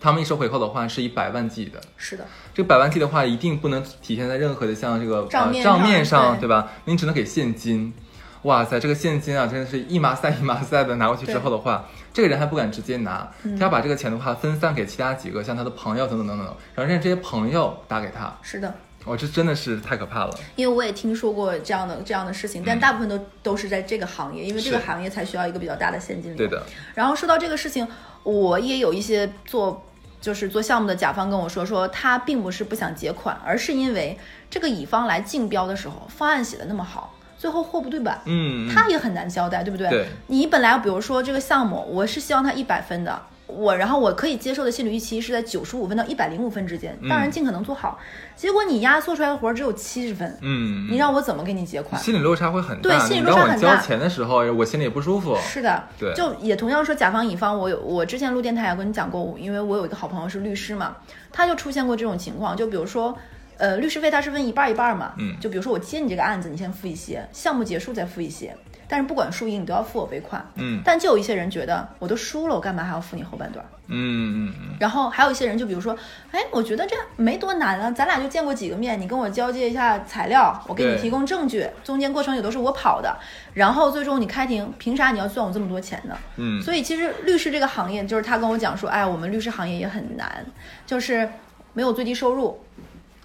[0.00, 1.80] 他们一收回扣的话是以百万计的。
[1.96, 6.72] 是的，这个百万计的话，一定不能体现在任何的像这个账面呃、账面上上，对对吧？
[6.86, 7.94] 你只能给现金。
[8.42, 18.36] 哇塞，这个现金啊，真的是一麻塞一麻塞的拿过去之后的话，这个人还不敢直接拿，嗯他要把这个钱的话分散给其他几个，像他的朋友等等等等，然后让这些朋友打给他。
[18.42, 18.74] 是的。
[19.06, 20.38] 哇，这真的是太可怕了。
[20.56, 26.36] 因为我也听说过这样的这样的事情，但大部分都都是在这个行业，因为这个行业才需要一个比较大的现金流。
[26.36, 26.62] 对的，
[26.94, 27.86] 然后说到这个事情，
[28.24, 29.86] 我也有一些做
[30.20, 34.18] 就是做项目的甲方跟我说，说他并不是不想结款，而是因为
[34.50, 39.88] 这个乙方来竞标的时候，方案写的那么好，最后货不对版，嗯，嗯他也很难交代，对不对？
[39.88, 43.22] 对你本来比如说这个项目，我是希望他一百分的。
[43.46, 47.98] 我然后我可以接受的心理预期是在九十五分到一百零五分之间，当然尽可能做好。
[48.34, 52.00] 结果你压缩出来的活儿只有七十分，嗯，你让我怎么给你结款？
[52.02, 52.82] 心理落差会很大。
[52.82, 55.36] 对心理落差很大交钱的时候，我心里也不舒服。
[55.40, 60.96] 是的，对就也同样说甲方乙方，我有我之前录电台也跟你讲过，因为我有一个好朋友是律师嘛，
[61.32, 63.16] 他就出现过这种情况，就比如说。
[63.58, 68.54] 呃，律师费他是分一半儿一半儿嘛，嗯就比如说我接你这个案子，你先付一些，项目结束再付一些，
[68.88, 70.44] 但是不管输赢，你都要付我尾款。
[70.56, 73.68] 嗯但就有一些人觉得，我都输了，我干嘛还要付你后半段儿？
[73.88, 75.96] 嗯嗯嗯，然后还有一些人，就比如说，
[76.32, 83.16] 哎，我觉得这没多难啊，咱俩就见过几个面，你跟我交接一下材料，我给你提供证据，中间过程也都是我跑的，
[83.54, 86.16] 然后最终你开庭，凭啥你要算我这么多钱呢？
[86.36, 90.44] 嗯所以其实律师这个行业，就是他跟我讲说，哎，我们律师行业也很难，
[90.84, 91.28] 就是
[91.72, 92.60] 没有最低收入，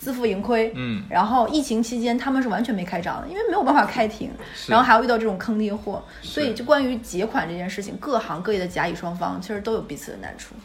[0.02, 4.32] 自负盈亏，嗯然后疫情期间他们是完全没开张的，因为没有办法开庭，
[4.68, 10.56] 然后还要遇到这种坑爹货，所以就关于结款这件事情，各行各业的甲乙双方其实都有彼此的难处。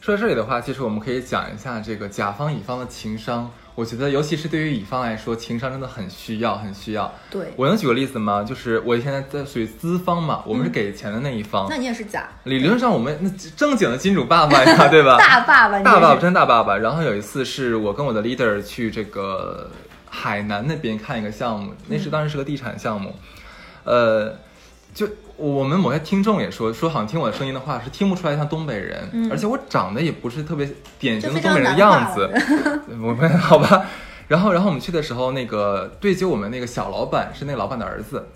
[0.00, 3.50] 说到这里的话，其实我们可以讲一下这个甲方乙方的情商。
[3.80, 7.10] 我觉得，尤其是对于乙方来说，情商真的很需要，很需要。
[7.30, 8.44] 对，我能举个例子吗？
[8.46, 11.66] 就是我现在在属于资方嘛，我们是给钱的那一方。
[11.70, 15.16] 那你也是甲理论上，我们那正经的金主爸爸呀， 对吧？
[15.16, 16.76] 大爸爸，你大爸爸，真大爸爸。
[16.76, 19.70] 然后有一次是我跟我的 leader 去这个
[20.10, 23.14] 海南那边看一个项目，那是当时是个地产项目，
[23.84, 24.36] 呃，
[24.92, 25.08] 就
[25.40, 32.30] 我们某些听众也说，说好像听我的声音的话是听不出来像东北人，而且我长得也不是特别典型的东北人的样子。
[33.02, 33.86] 我们好吧，
[34.28, 38.28] 然后然后我们去的时候，那个对接我们那个小老板是那个老板的儿子，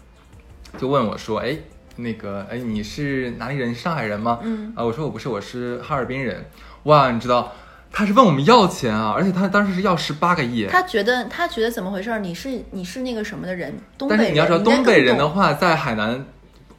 [0.79, 1.57] 就问我说，哎。
[1.97, 3.73] 那个，哎，你是哪里人？
[3.73, 4.41] 上海人吗？
[4.43, 6.45] 嗯啊，我说我不是，我是哈尔滨人。
[6.83, 7.53] 哇，你知道，
[7.93, 10.67] 他是问我们要钱啊，而且他当时是要十八个亿。
[10.67, 12.19] 他觉得他觉得怎么回事儿？
[12.19, 13.73] 你是你是那个什么的人？
[13.97, 14.19] 东北人。
[14.19, 16.27] 但是你要知道，东北人的话，在海南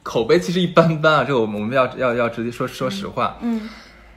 [0.06, 3.36] 口碑其实一般般啊，这个我们我们要要要直接说说实话。
[3.40, 3.68] 嗯，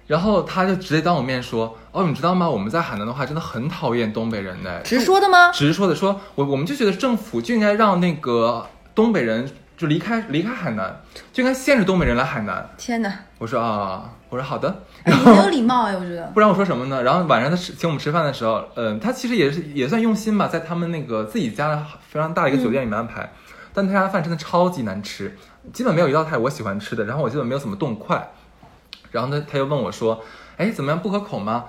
[0.05, 2.47] 然后他就直接当我面说：“哦，你知道吗？
[2.47, 5.51] 我们在海南的话，真的很讨厌东北人的。”直说的吗？
[5.51, 11.01] 直说的说，我我们就觉得政府就应该让那个东北人就离开离开海南，
[11.33, 12.69] 就应该限制东北人来海南。
[12.77, 14.83] 天哪，我说啊，我说好的。
[15.03, 16.23] 哎你很有礼貌哎，我觉得。
[16.33, 17.01] 不然我说什么呢？
[17.01, 23.31] 然后晚上他吃请我们吃饭的时候，嗯、他其实也是也算用心吧，在他们那个自己家的非常大的一个酒店里面安排，
[23.73, 25.37] 但他家的饭真的超级难吃，
[25.73, 28.31] 基本没有一道菜我喜欢吃的，然后我基本没有怎么动筷，
[29.11, 30.23] 然后呢他又问我说，
[30.57, 31.65] 哎怎么样不合口吗？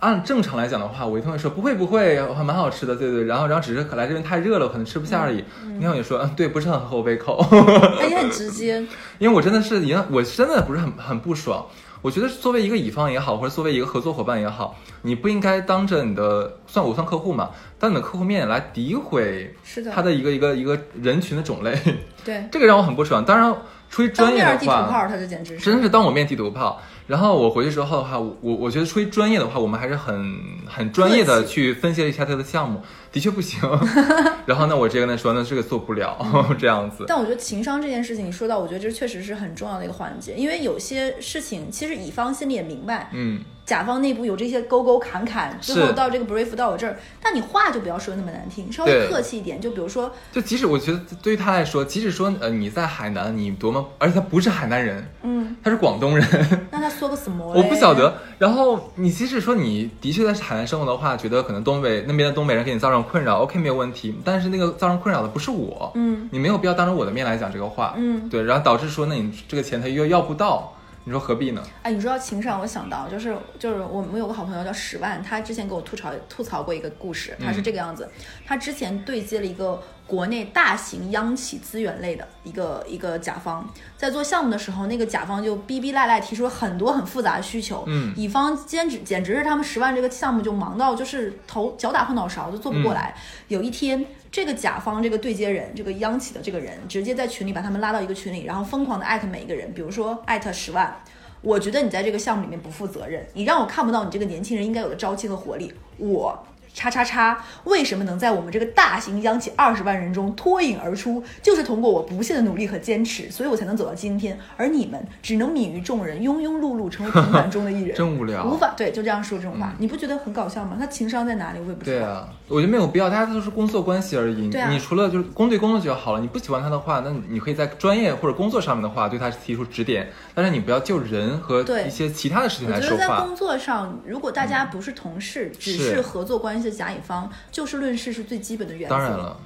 [0.00, 3.24] 按正常来讲的话，我一定会说不会不会，还蛮好吃的，对对。
[3.24, 5.44] 然后然后只是来这边太热了，我可能吃不下而已。
[5.74, 7.38] 那天我就说，嗯，对，不是很合我胃口。
[7.50, 8.78] 他，也很直接。
[9.18, 11.66] 因为我真的是已经，我真的不是很很不爽。
[12.02, 21.78] 我觉得作为一个乙方也好，或者作为一个合作伙伴也好，你不应该当着你的算我算客户嘛，当你的客户面来诋毁是的他的一个一个一个人群的种类，
[22.24, 23.24] 对， 这个让我很不爽。
[23.24, 23.54] 当然，
[23.90, 25.64] 出于专业的面地图炮，话，他就简直是。
[25.64, 26.80] 真是当我面地图炮。
[27.06, 32.80] 然后我回去之后的话，我我我觉得出于专业的话，我们还是很很专业的去分析了一下他的项目，
[33.12, 33.60] 的确不行。
[34.46, 36.16] 然后呢，我直接跟他说，那这个做不了
[36.58, 37.04] 这样子。
[37.06, 56.26] 但我觉得情商这件事情，你说到，我觉得这确实是很重要的一个环节，因为有些事情其实乙方心里也明白，嗯，甲方内部有这些沟沟坎坎，最后到这个 brief 到我这儿，但你话就不要说那么难听，稍微客气一点，就比如说，就即使我觉得对于他来说，即使说呃你在海南，你多么，而且他不是海南人，嗯，他是广东人，
[56.72, 57.44] 那他说个什么？
[57.54, 57.94] 我不晓。
[57.94, 58.18] 得。
[58.38, 64.14] 然后你即使说你的确在海南生活的话，觉得可能东北那边的东北人给你造成困扰，OK 没有问题。
[64.24, 70.72] 但是那个造成困扰的不是我，嗯，你没有必要当着我的面来讲这个话，嗯对，然后导致说那你这个钱他又要不到，
[71.04, 71.62] 你说何必呢？
[71.82, 78.08] 哎，你说到情商，我想到就是就是我们有个好朋友叫十万，他之前给我吐槽吐槽过一个故事，他是这个样子，
[78.46, 83.64] 他之前对接了一个国内大型央企资源类的一个一个甲方，
[83.96, 93.14] 在做项目的时候，那个甲方就逼逼赖赖提出了很多很复杂的需求，嗯乙方简直简直是他们十万这个项目就忙到就是头脚打后脑勺就做不过来。
[93.46, 101.00] 有一天，这个甲方这个对接人，这个央企的这个人，直接在群里把他们拉到一个群里，然后疯狂的艾特每一个人，比如说艾特十万。
[101.42, 105.72] 我觉得你在这个项目里面不负责任，你让我看不到你这个年轻人应该有的朝气和活力。
[105.96, 106.38] 我
[106.72, 111.22] 叉叉叉为什么能在我们这个大型央企二十万人中脱颖而出？
[111.42, 114.38] 就是通过我不懈的努力和坚持，所以我才能走到今天。
[114.56, 117.96] 而你们只能泯于众人，庸庸碌碌，成为平凡中的一人。
[117.96, 120.76] 真无聊无法对，就这样说这种话，你不觉得很搞笑吗？
[120.78, 121.58] 他情商在哪里？
[121.60, 121.98] 我也不知道。
[121.98, 124.48] 对啊，我觉得没有必要，大家都是工作关系而已。
[124.50, 126.20] 对啊你除了就是公对公的就好了。
[126.20, 133.20] 你不喜欢他的话，那你可以在专业或者工作上面的话对他提出指点，但是你不要就人和对一些其他的事情来说我觉得在。
[133.24, 138.94] 工作上，如果大家不是同事，只是是合作关系的甲乙方，就事论事是最基本的原则。
[138.94, 139.36] 当然了，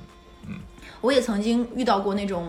[0.48, 0.54] 嗯
[1.00, 2.48] 我也曾经遇到过那种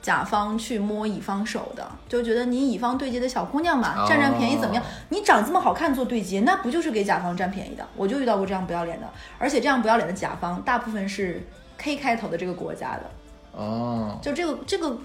[0.00, 4.82] 甲方去摸乙方手的，就觉得你乙方对接的小姑娘嘛，哦占占便宜怎么样？
[5.10, 7.86] 你长这么好看做对接，那不就是给甲方占便宜的？
[7.96, 11.46] 我就遇到过这样不要脸的，而且这样不要脸的甲方大部分是
[11.78, 13.10] K 开头的这个国家的，
[13.52, 14.96] 哦，就这个这个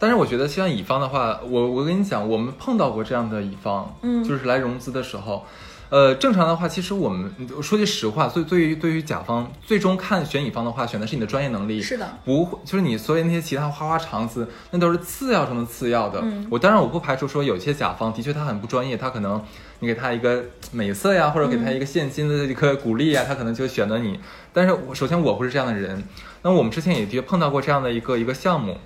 [0.00, 5.44] 但是我觉得像乙方的话，我我跟你讲，我们碰到过这样的乙方，嗯就是来融资的时候，
[5.92, 16.20] 呃，正常的话，其实我们说句实话，所以对于对于甲方，最终看选乙方的话，选的是你的专业能力，是的，不会就是你所有那些其他花花肠子，那都是次要中的次要的。
[16.22, 19.44] 嗯我当然我不排除说有些甲方的确他很不专业，他可能
[19.80, 24.18] 你给他一个美色呀，或者给他一个现金的一个鼓励呀，他可能就选择你。
[24.54, 26.02] 但是我首先我不是这样的人，
[26.40, 28.78] 那我们之前也的确碰到过这样的一个一个项目，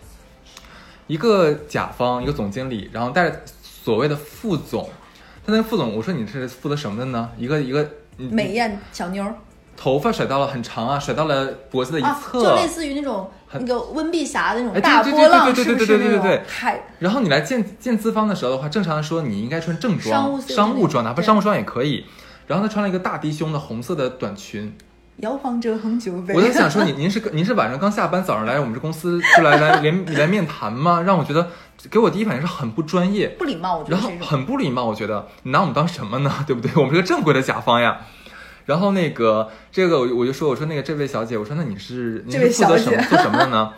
[1.07, 4.91] 一个甲方一个总经理，然后带着所谓的副总，
[5.47, 7.31] 他那个副总，我说你是负责什么的呢？
[7.39, 9.33] 一个一个嗯美艳小妞儿
[9.77, 22.07] 头发甩到了很长啊，甩到了脖子的一啊，侧，就类似于那种很那个温碧霞的那种大对波浪，对对对对对对对那种太然后你来见见资方的时候的话，正常的说你应该穿正装商务装、商务装，哪怕商务装也可以。
[22.49, 24.73] 然后他穿了一个大低胸的红色的短裙，
[25.19, 26.33] 摇晃着红酒杯。
[26.33, 31.03] 我在想说您 您是您是晚上刚下班，早上来我们这公司就来来连 来面谈吗？
[31.03, 31.51] 让我觉得
[31.91, 34.11] 给我第一反应是很不专业，不礼貌，我觉然后。
[34.21, 34.85] 很不礼貌。
[34.85, 36.33] 我觉得你拿我们当什么呢？
[36.47, 36.71] 对不对？
[36.77, 37.99] 我们是个正规的甲方呀。
[38.65, 43.73] 然后那个这个我我就说我说那个这位小姐，我说那你是你是负责什么做什么的呢？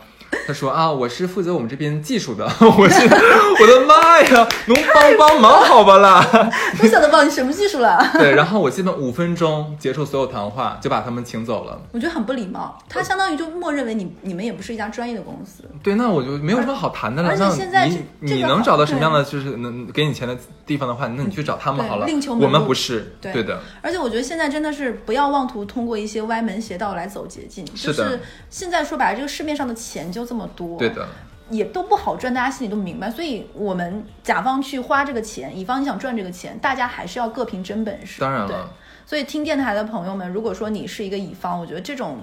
[0.47, 2.45] 她说啊，我是负责我们这边技术的。
[2.59, 6.25] 我是我的妈呀，能帮帮忙好吧啦？
[6.77, 11.79] 不晓得帮你什么技术了，对，然后我基本五分钟结束所有谈话，就把他们请走了。
[11.91, 12.77] 我觉得很不礼貌。
[12.87, 15.63] 他相当于就默认为你你们也不是一家专业的公司。
[15.83, 17.29] 对，那我就没有什么好谈的了。
[17.29, 17.89] 而且现在
[18.19, 22.05] 你能找到什么样的就是能给你钱的地方的话，那你去找他们好了。
[22.05, 23.59] 另求我们不是，对对的。
[23.81, 31.07] 而且我觉得现在真的是不要妄图通过一些歪门邪道来走捷径，就是的是现在说白了，这个市面上的钱就这么多，对的，
[31.49, 33.09] 也都不好赚，大家心里都明白。
[33.09, 38.21] 所以我们甲方去花这个钱，乙方你想赚这个钱，大家还是要各凭真本事。
[38.21, 38.69] 当然了，
[39.05, 42.19] 所以听电台的朋友们，如果说你是一个乙方，我觉得这种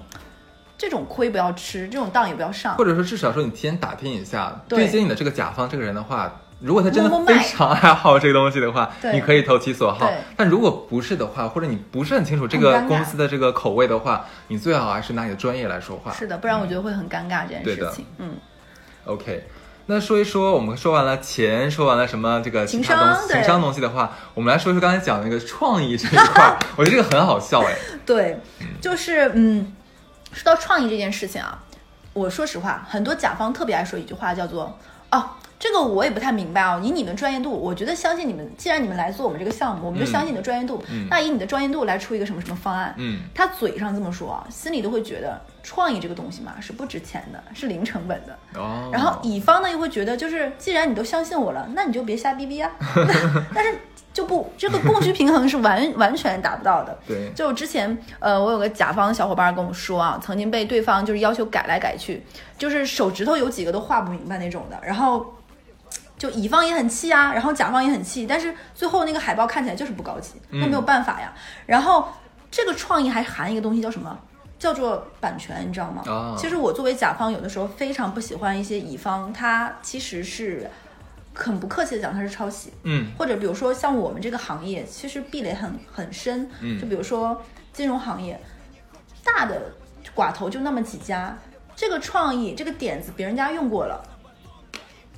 [0.77, 2.85] 这种亏不要吃，这种当也不要上或。
[2.85, 6.41] 者说至少说你提前打听一下，对对接你的这个甲方这个人的话。
[6.59, 10.17] 如果他真的非常爱好这个东西的话，对你可以投其所好对。
[10.35, 16.11] 但如果不是的话，或者你不是很清楚这个公司的这个口味的话，你最好还是拿你的专业来说话。
[16.11, 18.05] 是的，不然我觉得会很尴尬这件事情。
[18.17, 18.35] 嗯
[19.05, 19.45] ，OK，
[19.85, 27.75] 那说一说，我们说完了钱，说完了什么这个其情商情商东西的话，我们来说一说刚才讲那个创意这一块儿， 我觉得这个很好笑哎。
[28.03, 28.39] 对，
[28.81, 29.73] 就是嗯，
[30.31, 31.63] 说到创意这件事情啊，
[32.13, 34.75] 我说实话，很多甲方特别爱说一句话，叫做
[35.11, 35.23] 哦。
[35.59, 40.83] 这个我也不太明白啊，以你们专业度，我觉得相信你们，既然你们来做我们这个项目，我们就相信你的专业度。
[40.91, 48.37] 嗯那以你的专业度来出一个什么什么方案，嗯，他嘴上这么说啊，心里都会觉得创意这个东西嘛是不值钱的，是零成本的。
[48.59, 52.69] 哦，然后乙方呢又会觉得，就是既然你都相信我了，那你就别瞎逼逼啊。
[53.55, 53.79] 但是
[54.13, 56.95] 就不这个供需平衡是完 完全达不到的。
[57.07, 62.23] 对，就之前呃，我有个甲方小伙伴跟我说啊，曾经被对方就是要求改来改去，
[62.59, 65.33] 就是手指头有几个都画不明白那种的，然后。
[66.17, 71.33] 就乙方也很气啊，然后甲方也很气，但是最后那个海报看起来就是不高级，那没有办法呀。
[71.65, 72.07] 然后
[72.49, 74.17] 这个创意还含一个东西叫什么？
[74.57, 76.01] 叫做版权，你知道吗？
[76.07, 80.67] 啊其实我作为甲方，有的时候非常不喜欢一些乙方，他其实是
[81.35, 87.39] 很不客气的讲他是抄袭，嗯或者比如说像我们这个行业，其实壁垒很很深，嗯就比如说
[87.71, 88.41] 金融行业，
[89.23, 89.71] 大的
[90.15, 91.37] 寡头就那么几家，
[91.75, 94.03] 这个创意这个点子别人家用过了，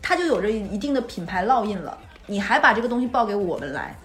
[0.01, 3.95] 它就有着一定的品牌烙印了，你还把这个东西报给我们来，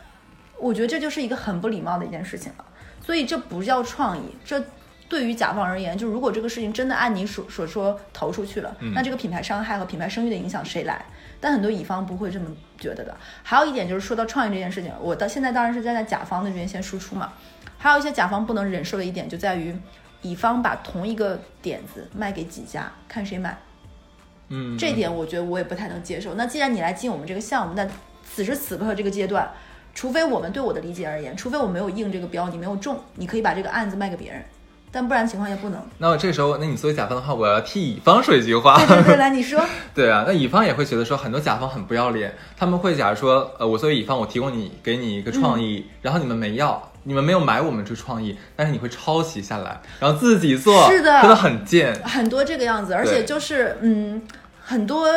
[0.59, 2.65] 我觉得这就是一个很不礼貌的一件事情了。
[3.05, 4.65] 所以这不叫创意，这
[5.09, 11.05] 对于甲方而言，就如果这个事情真的按你所所说投出去了，那这个品牌伤害和品牌声誉的影响谁来？
[11.41, 12.47] 但很多乙方不会这么
[12.79, 13.15] 觉得的。
[13.43, 17.35] 还有一点就是说到创意这件事情，我到现在当然是站在甲方那边先输出嘛。
[17.77, 19.77] 还有一些甲方不能忍受的一点就在于，
[20.23, 23.59] 乙方把同一个点子卖给几家，看谁买。
[24.49, 26.35] 嗯，这点我觉得我也不太能接受。
[26.35, 27.89] 那既然你来进我们这个项目，那
[28.25, 29.51] 此时此刻这个阶段，
[29.95, 34.45] 除非我们对我的理解而言，除非我没有应这个标，你没有中，你可以把这个案子卖给别人，
[34.91, 35.81] 但不然情况下不能。
[35.99, 38.77] 那我这时候，那你作为甲方的话，我要替乙方说一句话。
[38.77, 39.61] 对对对，来你说，
[39.95, 51.95] 对啊，那乙方也会觉得说，很多甲方很不要脸，他们会假如说，呃，我作为乙方，我提供你给你一个创意，然后你们没要，你们没有买我们这创意，但是你会抄袭下来，然后自己做，是的真的很贱。
[52.03, 54.23] 很多这个样子，而且就是嗯，
[54.63, 55.09] 很多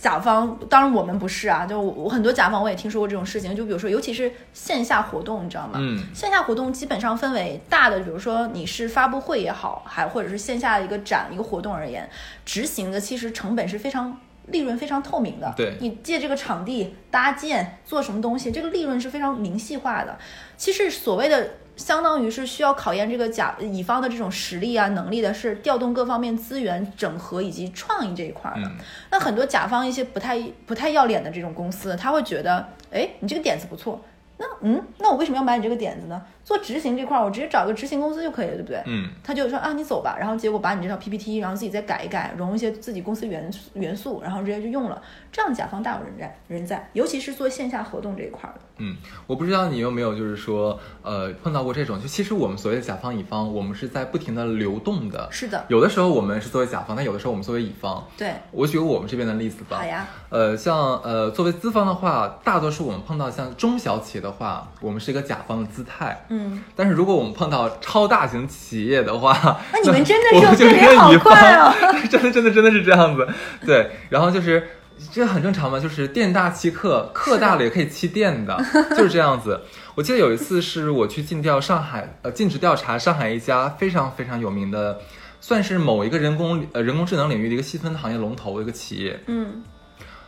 [0.00, 5.74] 甲方，当然我们不是啊，就我我很多甲方我也听说过这种事情，就比如说，尤其是线下活动，你知道吗？
[5.78, 12.10] 嗯线下活动基本上分为大的，比如说你是发布会也好，还或者是线下的一个展一个活动而言，
[12.44, 14.18] 执行的其实成本是非常。
[14.46, 20.18] 利润非常透明的，对你借这个场地搭建做什么东西，这个利润是非常明细化的。
[20.56, 28.66] 其实所谓的相当于是需要考验这个甲乙方的这种实力啊能力的，是调动各方面资源整合以及创意这一块儿的。
[28.66, 28.76] 嗯
[29.10, 34.00] 那很多甲方一些不太不太要脸的这种公司，他会觉得，哎，你这个点子不错，
[34.38, 36.22] 那嗯，那我为什么要买你这个点子呢？
[36.44, 38.82] 做执行这块儿，我直接找个执行公司就可以了，对不对？
[38.86, 45.00] 嗯，他就说啊，你走吧，然后结果把你这套 PPT，然后自己再改一改，融一些自己公司元素元素，然后直接就用了，
[45.30, 48.60] 这样甲方大有人在人在，尤其是做线下活动这一块儿的。
[48.78, 48.96] 嗯，
[49.28, 55.28] 我不知道你有没有就是说，呃，碰到过这种，就其实我们所谓的甲方乙方，我们是在不停的流动的。
[55.30, 58.04] 是的，有的时候我们是作为甲方，但有的时候我们作为乙方。
[58.16, 59.76] 对，我举个我们这边的例子吧。
[59.76, 60.08] 好呀。
[60.30, 66.24] 呃，像呃，作为资方的话，大多数我们碰到像中小企业的话，我们是一个甲方的姿态。
[66.30, 66.41] 嗯，
[66.74, 71.72] 但是如果我们碰到超大型企业的话，那你们真的是我们就变脸好快哦
[72.10, 73.26] 真的真的真的是这样子。
[73.66, 74.68] 对，然后就是
[75.12, 78.56] 这很正常嘛，就是店大欺客，客大了也可以欺店的，
[78.96, 79.60] 就是这样子。
[79.94, 84.98] 我记得有一次是我去尽调上海，呃，尽职调查上海一家非常非常有名的，
[85.40, 89.20] 算是某一个人工呃人工智能领域的一个细分行业龙头的一个企业。
[89.26, 89.62] 嗯，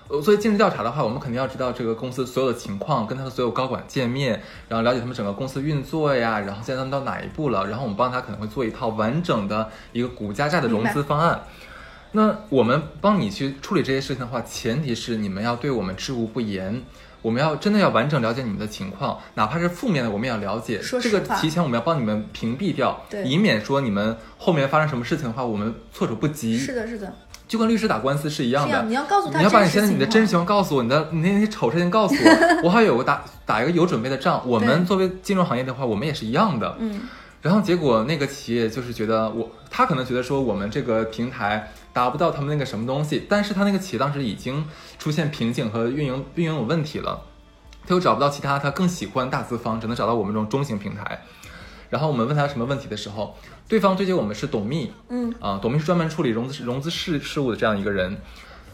[0.09, 11.45] 呃，作为尽职调查的话，我们肯定要知道这个公司所有的情况，跟他的所有高管见面，然后了解他们整个公司运作呀，然后现在他们到哪一步了，然后我们帮他可能会做一套完整的一个股加债的融资方案。
[12.13, 16.83] 那我们帮你去处理这些事情的话，前提是你们要对我们知无不言，
[17.23, 20.79] 我们要真的要完整了解你们的情况，哪怕是负面的，我们也要了解。
[21.01, 26.57] 这个提前我们要帮你们屏蔽掉，对以免说你们后面发生什么事情的话，我们措手不及。
[26.57, 27.13] 是的，是的，
[27.47, 34.43] 就跟律师打官司是一样的，你要告诉他你要把你现在你的真实情况告诉我，你的你那些丑事情告诉我， 我好有个打打一个有准备的仗。
[34.47, 36.77] 我们作为金融行业的话，我们也是一样的。
[36.79, 37.03] 嗯，
[37.43, 44.67] 然后结果那个企业就是觉得我，他可能觉得说我们这个平台达不到他们那个什么东西，但是他那个企业当时已经
[44.99, 47.23] 出现瓶颈和运营运营有问题了，
[47.87, 51.21] 他又找不到其他他更喜欢大资方，只能找到我们这种中型平台。
[51.91, 53.37] 然后我们问他什么问题的时候，
[53.69, 58.17] 对方对接我们是董秘，嗯啊，董秘是专门处理融资融资事事务的这样一个人。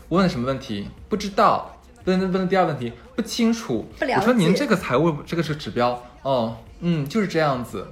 [0.08, 0.88] 我问了什么问题？
[1.08, 1.76] 不知道。
[2.06, 3.86] 问问问第二问题，不清楚。
[3.98, 7.86] 不了我说您这个财务这个是指标哦，嗯，就是这样子。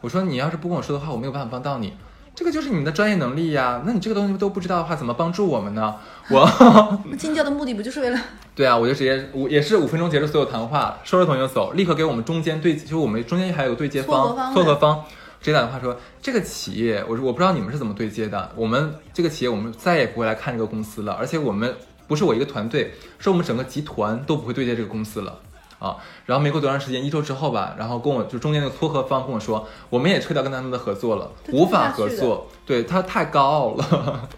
[0.00, 1.94] 我说你要是不跟我说的话，我没有办法帮到你。
[2.34, 3.80] 这个就是你们的专业能力呀。
[3.86, 5.94] 那你这个东西都不知道的话，怎么帮助我们呢？
[6.30, 8.20] 我那进教的目的不就是为了
[8.56, 15.04] 对啊，我就直接我也是五分钟结束所有谈话，收拾同学走，立刻给我们中间对，就是我们中间还有个对接方撮合方
[15.44, 21.76] 直接打电话说这个企业，我说我不知道你们是怎么对接的，我们这个企业我们再也不会来看这个公司了，而且我们
[22.08, 25.38] 不是我一个团队，是我们整个集团都不会对接这个公司了。
[25.80, 34.28] 啊，然后没过多长时间，一周之后吧，然后跟我就中间那个撮合方跟我说，我们也撤掉跟他们的合作了，无法合作，对他太高傲了。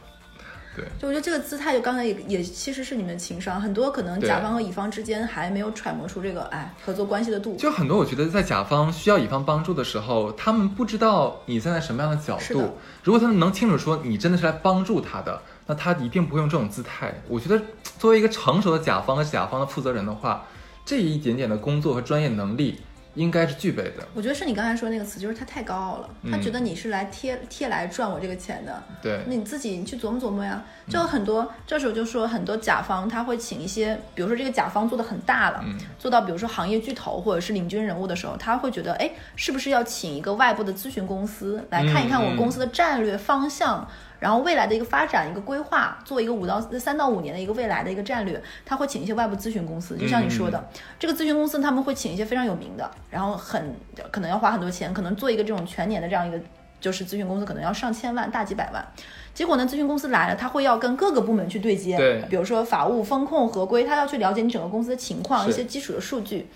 [0.98, 7.56] 就我觉得这个姿态，就刚才也也其实是你们的情商，很多可能甲方和乙方之间还没有揣摩出这个哎合作关系的度。
[7.56, 12.76] 就很多，我觉得在甲方需要乙方帮助的时候，他们不知道你站在什么样的角度。
[13.02, 17.14] 如果他们能清楚说你真的是来帮助他的，那他一定不会用这种姿态。
[17.28, 17.60] 我觉得
[17.98, 20.46] 作为一个成熟的甲方和甲方的负责人的话，
[20.84, 22.80] 这一点点的工作和专业能力
[23.16, 24.06] 应该是具备的。
[24.14, 28.82] 我觉得是你刚才说那个词，就是他太高傲了，他嗯觉得你是来贴贴来赚我这个钱的。
[29.02, 30.62] 对，那你自己去琢磨琢磨呀。
[30.88, 43.88] 就很多，这时候就说很多甲方他会请一些，比如说这个甲方做的很大了，嗯做到比如说行业巨头或者是领军人物的时候，他会觉得，哎，是不是要请一个外部的咨询公司来看一看嗯我公司的战略方向，
[44.18, 53.74] 然后未来的一个发展一个规划，做一个五到三到五年的一个未来的一个战略，他会请一些外部咨询公司，就像你说的，嗯这个咨询公司他们会请一些非常有名的，然后很
[54.10, 56.40] 可能要花很多钱，可能做一个这种全年的这样一个。
[56.78, 58.86] 就是咨询公司可能要上千万、大几百万，
[59.32, 66.46] 结果呢，咨询公司来了，他会要跟各个部门去对接，对比如说法务、风控、合规，他要去了解你整个公司的情况，一些基础的数据。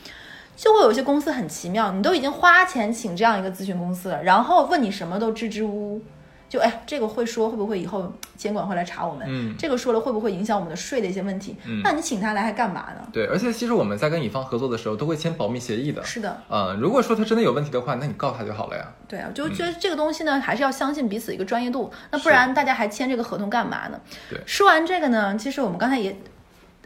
[0.54, 6.02] 就会有一些公司很奇妙，你都已经花钱请这样一个咨询公司了，然后问你什么都支支吾吾，
[6.50, 9.24] 就哎，这个会说会不会以后监管会来查我们？
[9.30, 11.56] 嗯这个说了会不会影响我们的税的一些问题？
[11.64, 13.08] 嗯那你请他来还干嘛呢？
[13.12, 16.02] 对，而且其实我们在跟乙方合作的时候，都会签保密协议的。
[16.04, 18.84] 是的，嗯，如果说他真的有问题的话，那你告他就好了呀。
[19.06, 24.00] 对啊，就觉得这个东西呢，还是要相信彼此一个专业度，那不然大家还签这个合同干嘛呢？
[24.28, 26.16] 对说完这个呢，其实我们刚才也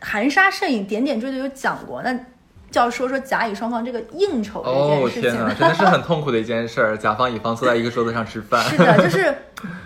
[0.02, 2.14] 含沙射影、点点缀缀有讲过，那
[2.74, 5.54] 就要说说甲乙双方这个应酬这哦件事情了。
[5.54, 6.98] 天哪， 真的是很痛苦的一件事儿。
[6.98, 8.60] 甲方乙方坐在一个桌子上吃饭。
[8.64, 9.32] 是的，就是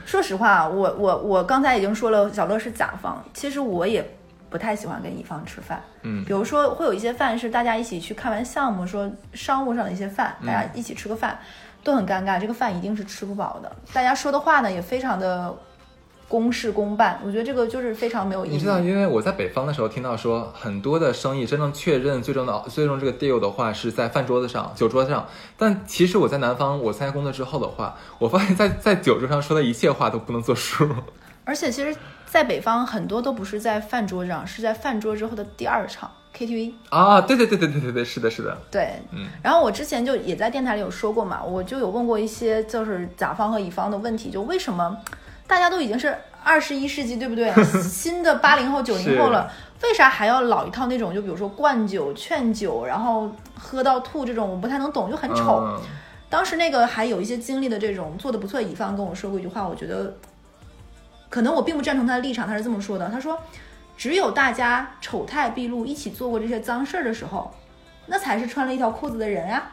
[0.06, 4.02] 说实话，我我我刚才已经说了，小乐是甲方，其实我也
[4.48, 5.82] 不太喜欢跟乙方吃饭。
[6.00, 11.38] 嗯比如说会有一些饭是大家一起去看完项目，说商务上的一些饭，大家一起吃个饭，
[11.84, 13.70] 都很尴尬，这个饭一定是吃不饱的。
[13.92, 15.54] 大家说的话呢也非常的
[16.28, 18.52] 公事公办，我觉得这个就是非常没有意义。
[18.52, 25.26] 你知道，因为我在北方的时候听到说，很多的生意真正确认最终的最终这个 deal 的话是在饭桌子上、酒桌上。
[25.56, 30.86] 但其实我在南方，我参加工作之后的话，我发现在在酒桌上说的一切话都不能作数。
[31.44, 36.74] 而且其实，在北方很多都不是在饭桌上，是在饭桌之后的第二场 KTV。
[36.90, 44.94] 啊，对对对对对对对，是的，是的，对，嗯，然后我之前就也在电台里有说过嘛，我就有问过一些就是甲方和乙方的问题，就为什么
[45.48, 47.52] 大家都已经是二十一世纪，对不对？
[47.82, 49.50] 新的八零后、九零后了，
[49.82, 51.12] 为啥还要老一套那种？
[51.12, 53.28] 就比如说灌酒、劝酒，然后
[53.58, 55.64] 喝到吐这种，我不太能懂，就很丑。
[55.64, 55.82] 嗯
[56.30, 60.14] 当时那个还有一些经历的这种做的不错的乙方跟我说过一句话，我觉得
[61.30, 63.40] 可能我并不赞同他的立场，他是这么说的，他说
[63.96, 67.50] 只有大家丑态毕露，一起做过这些脏事儿的时候，
[68.08, 69.72] 那才是穿了一条裤子的人啊，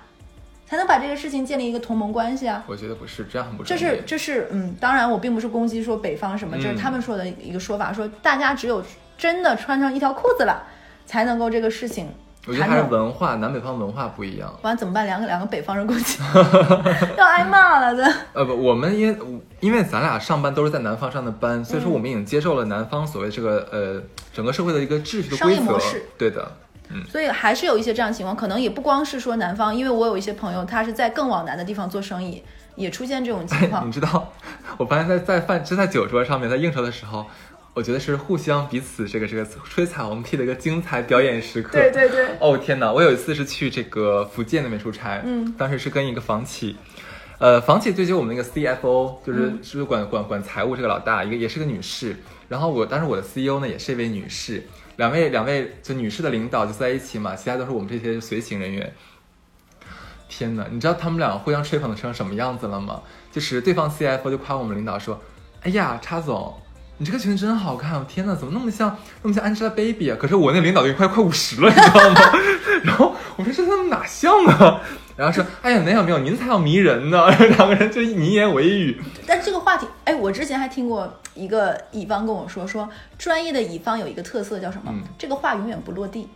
[0.65, 2.63] 才能把这个事情建立一个同盟关系啊。
[2.67, 8.83] 我觉得不是这样，很不这是这是嗯，当然我并不是攻击说北方什么，这是嗯他们说的一个说法，说大家只有
[9.17, 10.63] 真的穿上一条裤子了，
[11.05, 12.09] 才能够这个事情
[12.47, 14.53] 我觉得还是文化，南北方文化不一样。
[14.61, 15.05] 完怎么办？
[15.07, 16.21] 两个两个北方人过去
[17.17, 18.13] 要挨骂了的。
[18.33, 23.99] 呃不，我们因因为咱俩上班都是在南方上的班，所以说嗯我们已经接受了南方所谓这个呃
[24.31, 26.05] 整个社会的一个秩序的商规则业模式。
[26.19, 26.51] 对的，
[27.09, 32.43] 所以还是有一些这样的情况，可能也不光是说南方，因为我有一些朋友他是在更往南的地方做生意，
[32.75, 33.91] 也出现这种情况 你。
[33.91, 34.33] 知道，
[34.77, 37.25] 我发现在在饭就在酒桌上面，在应酬的时候，
[37.73, 41.71] 我觉得是互相彼此这个这个吹彩虹屁的一个精彩表演时刻。
[41.73, 42.91] 对对对，哦天哪！
[42.91, 46.75] 我有一次是去这个福建那边出差，嗯，当时是跟一个房企，
[47.39, 52.15] 呃，房企对接我们那个 CFO，就是嗯是管管管财务这个老大，一个也是个女士。
[52.47, 54.63] 然后我当时我的 CEO 呢也是一位女士，
[54.97, 58.93] 两位两位就女士的领导就在一起嘛，其他都是我们这些随行人员。
[60.27, 63.01] 天哪，你知道他们俩互相吹捧的成什么样子了吗？
[63.31, 65.21] 就是对方 CFO 就夸我们领导说
[65.61, 66.59] ：“哎呀，叉总，
[66.97, 67.99] 你这个裙子真好看！
[67.99, 70.17] 我天哪，怎么那么像那么像 Angelababy 啊？
[70.19, 72.21] 可是我那领导已经快快五十了，你知道吗？
[72.83, 74.81] 然后我说这他们哪像啊？
[75.15, 77.29] 然后说：哎呀，没有没有，您才要迷人呢！
[77.57, 79.01] 两个人就你一言我一语。
[79.25, 84.91] 但这个话题，哎，我之前还听过一个乙方跟我说，说专业的乙方有一个特色叫什么？
[84.93, 86.27] 嗯这个话永远不落地，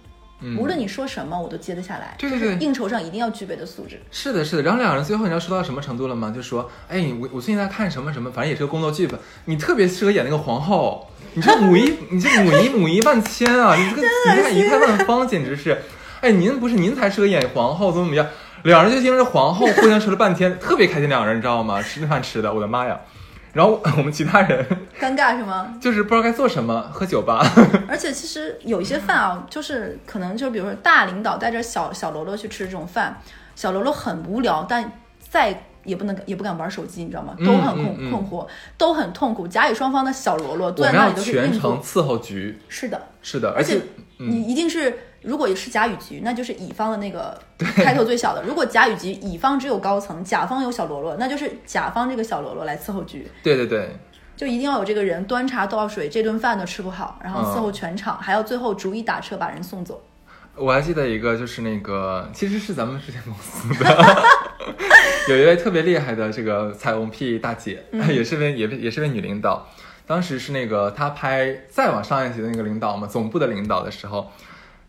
[0.41, 2.15] 嗯无论你说什么，我都接得下来。
[2.17, 3.99] 对对对这是应酬上一定要具备的素质。
[4.11, 4.63] 是的，是的。
[4.63, 6.31] 然后两个人最后你知道说到什么程度了吗？
[6.33, 9.19] 就说，哎，我我最近在看什么什么，反正也是个宫斗剧吧。
[9.45, 15.81] 你特别适合演那个皇后，你这母仪， 你这母仪母仪万千啊，你这个仪态仪态万方，简直是。
[16.21, 18.27] 哎，您不是您才适合演皇后，怎么怎么样？
[18.63, 21.07] 两人就因为皇后互相吃了半天，特别开心。
[21.09, 21.81] 两个人你知道吗？
[21.81, 22.99] 吃那饭吃的，我的妈呀！
[23.51, 24.63] 然后我们其他人
[24.99, 25.73] 尴尬是吗？
[25.81, 27.43] 就是不知道该做什么，喝酒吧。
[27.89, 33.19] 而且其实有一些饭啊，就是可能就比如说大领导带着小小喽啰去吃这种饭，
[33.55, 37.33] 小喽啰很无聊，但再也不能也不敢玩手机，你知道吗？
[37.39, 38.47] 嗯都很困、嗯嗯困惑，
[38.77, 39.47] 都很痛苦。
[39.47, 41.81] 甲乙双方的小喽啰坐在那里都是应全程。
[41.81, 43.81] 伺候局，是的，是的，而而且
[44.17, 53.29] 你一定是，如果是甲乙局，那就是乙方的那个开头最小的；如果甲乙局乙方只有高层，甲方有小喽啰，那就是甲方这个小喽啰来伺候局。
[53.43, 53.95] 对对对，
[54.35, 60.01] 就一定要有这个人端茶倒水，这顿饭都吃不好，然后伺候全场，还要最后逐一打车把人送走。
[60.55, 64.23] 我还记得一个，就是那个，其实是咱们之前公司的，
[65.29, 69.65] 有一位特别厉害的这个彩虹屁大姐，嗯也是位也也是位女领导。
[70.05, 74.29] 当时是那个她拍再往上一级的那个领导嘛，总部的领导的时候，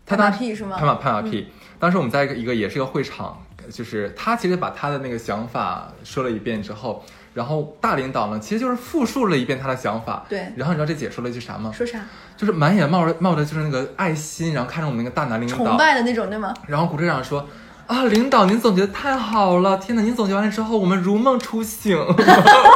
[0.05, 1.51] 她拍马当屁是吗嗯拍马拍马屁。
[1.79, 10.23] 当时我们在一个一个也是一个会场，就是他其实把他的那个想法说了一遍之后，然后大领导呢其实就是复述了一遍他的想法。
[10.29, 11.71] 对然后你知道这姐说了一句啥吗？
[11.73, 11.99] 说啥？
[12.37, 16.53] 就是满眼冒着冒着就是那个爱心，然后看着我们那个大男领导，崇拜的那种，对吗？
[16.67, 17.47] 然后鼓队长说
[17.91, 19.75] ：“啊，领导您总结的太好了！
[19.75, 21.97] 天哪，您总结完了之后，我们如梦初醒。”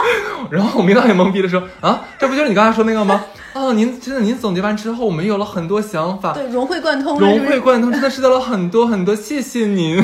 [0.52, 3.24] 然后我们领导也懵逼的说：“啊，这不就是你刚才说那个吗？
[3.54, 10.04] 哦，您真的您总结完之后，我们有了很多想法，对，融会贯通，融会贯通，真的是得了很多很多，谢谢您。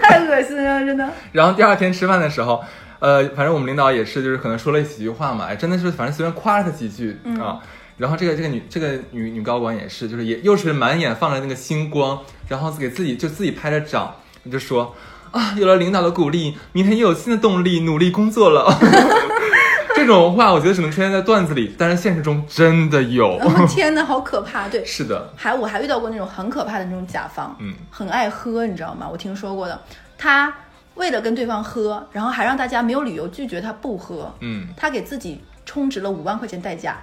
[0.00, 1.10] 太恶心了，真的。
[1.32, 2.62] 然后第二天吃饭的时候，
[3.00, 7.58] 呃，反正我们领导也是，就是可能说了几句话嘛，哎，真的是反正随便夸了他几句、嗯啊。
[7.98, 12.18] 然后这个这个女这个女女高管也是，就是也又是满眼放着那个星光，
[12.48, 14.14] 然后给自己就自己拍着掌，
[14.50, 14.94] 就说
[15.32, 18.72] 啊，有了领导的鼓励，明天又有新的动力，努力工作了。
[19.96, 23.36] 这种话我觉得只能出现在段子里，但是现实中真的有。
[23.36, 24.68] 哦 天哪，好可怕！
[24.68, 29.08] 对，是的，还我还遇到过那种很可怕的那种甲方，嗯，很爱喝，你知道吗？
[29.10, 29.82] 我听说过的，
[30.16, 30.54] 他
[30.94, 36.96] 为了跟对方喝，然后还让大家没有理由拒绝他不喝，嗯，他给自己充值了五万块钱代价。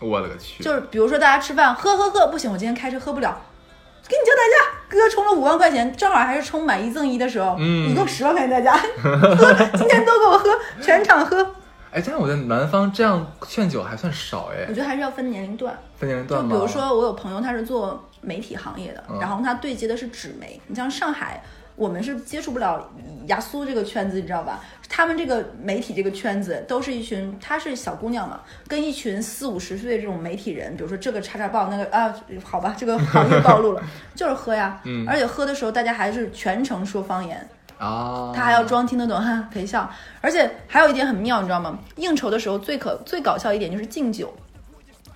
[0.00, 3.40] 我勒个去，就是比如说大家吃饭喝喝喝，不行，我今天开车喝不了，
[4.08, 7.90] 给你叫代驾，哥充了五万块钱，正好还是充买一赠一的时候，嗯。
[7.90, 11.42] 一共十万块钱代驾， 喝，今天都给我喝，全场喝。
[11.90, 14.66] 哎，但是我在南方这样劝酒还算少哎。
[14.68, 16.54] 我，觉得还是要分年龄段，分年龄段就？
[16.54, 19.18] 比如说我有朋友他是做媒体行业的，嗯。
[19.20, 21.42] 然后他对接的是纸媒，你像上海。
[21.76, 22.90] 我们是接触不了
[23.26, 24.60] 雅苏这个圈子，你知道吧？
[24.88, 32.14] 他们这个媒体这个圈子都是一群，她是小姑娘嘛，跟一群四五十岁的这种媒体人，比如说这个叉叉报，那个啊，
[32.44, 33.82] 好吧，这个行业暴露了，
[34.14, 37.48] 就是喝呀，嗯而且喝的时候大家还是全程说方言，
[37.78, 39.90] 啊，他还要装听得懂，哈陪笑。
[40.20, 41.76] 而且还有一点很妙，你知道吗？
[41.96, 44.32] 应酬的时候最可最搞笑一点就是敬酒。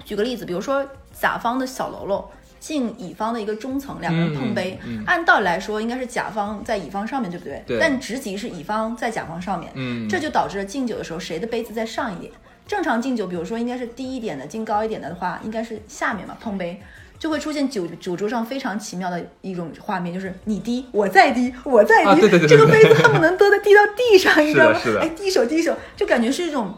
[0.05, 4.79] 举个例子，比如说甲方的小喽啰敬乙方的一个中层，两个人碰杯。
[4.85, 7.63] 嗯嗯嗯按道理来说，应该是甲方在乙方上面，对不对？
[7.67, 12.33] 对但职级是乙方在甲方上面，嗯，这就导致了敬酒的时候谁的杯子在上一点。
[12.67, 16.81] 正常敬酒，比如说应该是低一点的，敬高一点的的话，应该是下面嘛碰杯。
[17.19, 24.79] 就会出现酒酒桌上非常奇妙的一种画面，就是你低，我再低，我再低，啊对对对对这个杯子恨不能都得滴到地上，你知道吗？
[25.01, 26.73] 哎，低手低手，就感觉是一种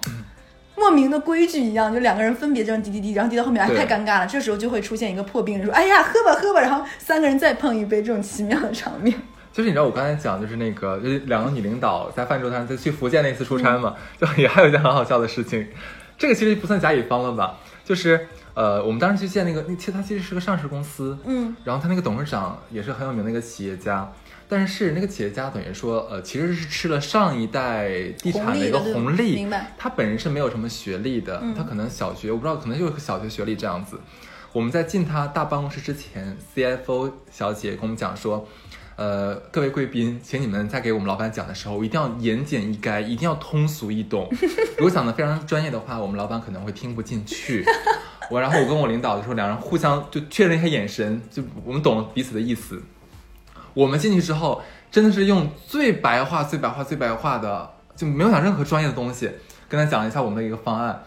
[0.81, 4.27] 莫名的规矩一样，就两个人分别这样滴滴滴，然后滴到后面，哎，太尴尬了。
[4.27, 9.15] 这时候就会出现一个破冰人说：“哎呀，喝吧喝吧。”然后三个人再碰一杯，这种奇妙的场面。
[9.53, 15.67] 就是你知道我刚才讲，就是那个，就是两个女领导在饭桌上，在去福建那次出差嘛， 就也还有一件很好笑的事情，
[16.17, 24.11] 这个其实不算甲乙方了吧，就是呃，我们当时去见那个，那其实他其实是个上市公司，嗯，然后他那个董事长也是很有名的一个企业家，
[24.51, 27.89] 但是那个企业家等于说，呃，其实是吃了上一代
[28.19, 34.01] 地产的一个红利明白他本人是没有什么学历的，嗯他可能小学我不知道，可能就是小学学历这样子。
[34.53, 38.49] 我们在进他大办公室之前，CFO 小姐跟我们讲说，
[38.97, 44.29] 呃，各位贵宾，请你们在给我们老板讲的时候，一定要言简意赅，一定要通俗易懂。
[44.77, 47.65] 如果讲的非常专业的话，我们老板可能会听不进去。
[48.29, 52.83] 我然后我跟我领导就说，两人互相就确认一下眼神，就我们懂了彼此的意思。
[53.75, 54.61] 我们进去之后，
[54.91, 59.31] 真的是用最白话、最白话、最白话的，就没有讲任何专业的东西，
[59.69, 61.03] 跟他讲一下我们的一个方案。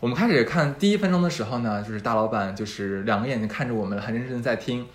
[0.00, 4.86] 我们开始看第一分钟的时候呢，就是大老板就是两个眼睛看着我们，很认真的在听。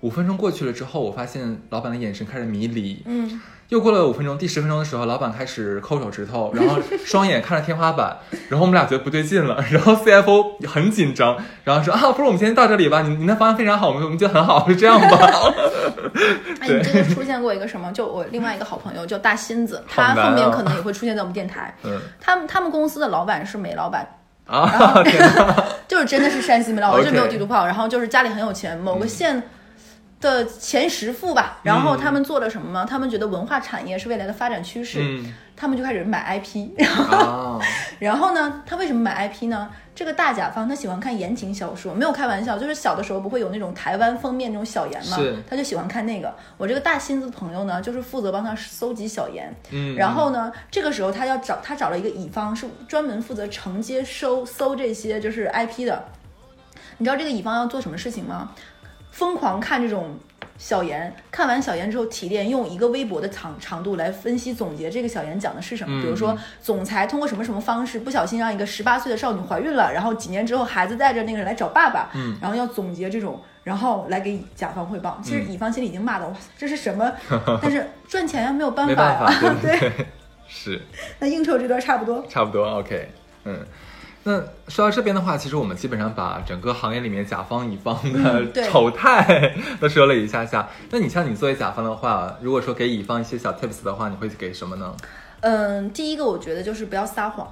[0.00, 3.02] 五分钟过去了之后，我发现老板的眼神开始迷离。
[3.06, 3.40] 嗯，
[3.70, 8.16] 又过了五分钟，第十分钟的时候，老板开始抠手指头，然后双眼看着天花板，
[8.48, 15.08] 然后我们俩觉得不对劲了， 然后 CFO 很紧张，然后说啊，不如我们今天到这里吧，你你的方案非常好，我们我们觉得很好，就这样吧。
[16.60, 17.90] 哎，你 这个出现过一个什么？
[17.92, 21.74] 就我另外一个好朋友叫大新子，他后面可能也会出现在我们电台。
[21.84, 24.06] 嗯他们他们公司的老板是煤老板，
[24.46, 25.02] 啊！
[25.88, 29.42] 就是真的是山西煤老板，OK 就没有地图炮，然后就是家里很有钱，某个县
[30.32, 31.58] 的前十富吧。
[31.62, 32.86] 然后他们做了什么呢？
[32.88, 36.70] 他们觉得文化产业是未来的发展趋势，嗯他们就开始买 IP。
[37.12, 37.60] 啊，
[38.00, 39.70] 然后呢，他为什么买 IP 呢？
[39.94, 45.16] 这个大甲方他喜欢看言情小说，没有开玩笑，就是小的时候不会有那种台湾封面那种小言嘛，
[45.48, 46.34] 他就喜欢看那个。
[46.56, 56.04] 我这个大新子朋友呢，就是负责帮他搜集小言，嗯，然后呢，这个时候他要找他找了一个乙方，是专门负责承接收搜这些就是 IP 的。
[56.98, 58.50] 你知道这个乙方要做什么事情吗？
[59.14, 60.18] 疯狂看这种
[60.58, 66.00] 小言，看完小言之后提炼，用一个微博的长长度来分析总结这个小言讲的是什么。
[66.00, 75.20] 嗯比如说，总裁通过什么什么方式不小心让一个十八岁的少女怀孕了，然后几年之后孩子带着那个人来找爸爸，嗯然后要总结这种，然后来给甲方汇报。
[75.22, 77.12] 其实嗯乙方心里已经骂到，哇，这是什么？
[77.62, 79.56] 但是赚钱呀，没有办法呀。
[79.62, 79.92] 对，
[80.48, 80.82] 是。
[81.20, 82.26] 那应酬这段差不多。
[82.28, 83.08] 差不多，OK，
[83.44, 83.64] 嗯。
[84.26, 90.68] 那说到这边的话，其实我们基本上把整个行业里面甲方乙方的丑态 都说了一下下。
[90.90, 94.94] 那你像你作为甲方的话，如果说给乙方一些小 tips 的话，你会给什么呢？
[95.40, 97.46] 嗯，第一个我觉得就是不要撒谎，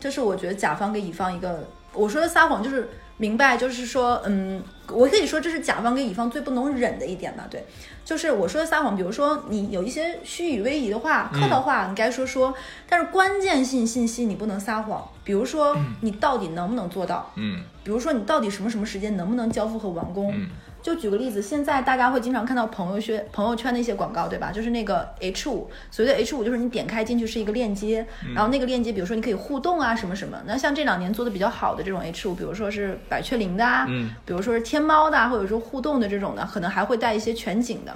[0.00, 2.88] 这是我觉得甲方给乙方一个，我说的撒谎就是
[3.18, 7.64] 明白，就是说，嗯，我可以说这是甲方跟乙方最不能忍的一点吧，对，
[8.04, 12.54] 就是我说的撒谎，比如说你有一些虚与委蛇的话、客套话，你该说说，
[12.88, 17.60] 但是关键性信息你不能撒谎，比如说你到底能不能做到，嗯。
[17.82, 20.32] 比如说你到底什么什么时间能不能交付和完工？
[20.34, 20.48] 嗯
[20.86, 24.52] 就举个例子，现在大家会经常看到朋友圈朋友圈的一些广告，对吧？
[24.52, 28.06] 就是那个 H 五，所谓的 H 五就是你点开进去是一个链接，
[28.36, 30.40] 然后那个链接，比如说你可以互动啊什么什么。
[30.46, 37.92] 那像这两年做的比较好的这种 H 五，比如说是百雀羚的啊，嗯比如说是天猫的啊，或者说互动的这种的，可能还会带一些全景的。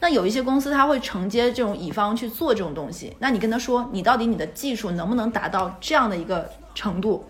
[0.00, 7.22] 那有一些公司它会承接这种乙方去做这种东西，那你跟他说，你到底你的技术能不能达到这样的一个程度？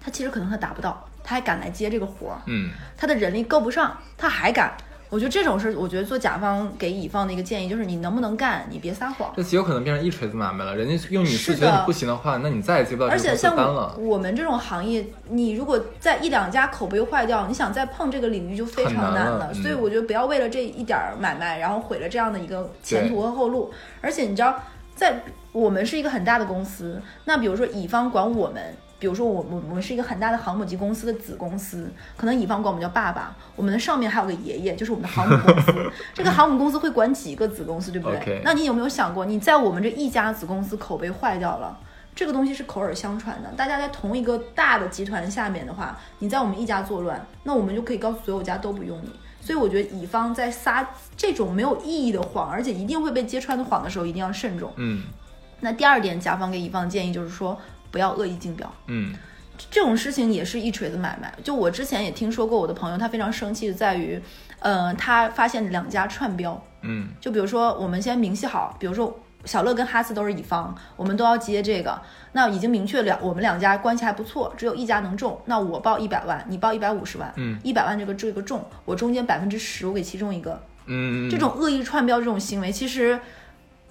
[0.00, 4.76] 他其实可能他达不到，他还敢来接这个活儿，嗯他的人力够不上，他还敢。
[5.10, 9.32] 我觉得这种事，我觉得做甲方给乙方的一个建议，就是你能不能干，你别撒谎。
[9.36, 10.74] 这极有可能变成一锤子买卖了。
[10.74, 13.36] 人家用你是是觉得你不行的话，那你再也接不到而这个单了。
[13.36, 13.96] 而且像我。
[14.08, 23.72] 我们这种行业，你如果在一两家口碑坏掉，你想再碰这个领域就非常难了所以我觉得不要为了这一点儿买卖，然后毁了这样的一个前途和后路。
[24.00, 24.60] 而且你知道，
[24.96, 25.22] 在
[25.52, 28.74] 我们是一个很大的公司，那比如说乙方管我们。
[29.04, 35.92] 比如说我我我们是一个很大的航母级公司的子公司，可能乙方管我们叫爸爸，我们的上面还有个爷爷，就是我们的航母公司。
[36.14, 41.78] 这个航母公司会管几个子公司，对不对那你有没有想过，你在我们这一家子公司口碑坏掉了？
[42.14, 49.10] 这个东西是口耳相传的，大家在同一个大的集团下面的话，你在我们一家作乱，那我们就可以告诉所有家都不用你。
[49.42, 54.72] 所以我觉得乙方在撒这种没有意义的谎，而且一定会被揭穿的谎的时候，一定要慎重。
[54.76, 55.02] 嗯
[55.60, 57.58] 那第二点，甲方给乙方建议就是说，
[57.94, 58.68] 不要恶意竞标。
[58.88, 59.14] 嗯
[59.70, 61.32] 这种事情也是一锤子买卖。
[61.44, 64.20] 就我之前也听说过，我的朋友他非常生气在于，
[64.58, 83.20] 呃，他发现两家串标，嗯就比如说我们先明细好，比如说小乐跟哈斯都是乙方，我们都要接这个，那已经明确了我们两家关系还不错，只有一家能中，那我报一百万，你报一百五十万，嗯一百万这个这个中，我中间百分之十我给其中一个，嗯，这种恶意串标这种行为，其实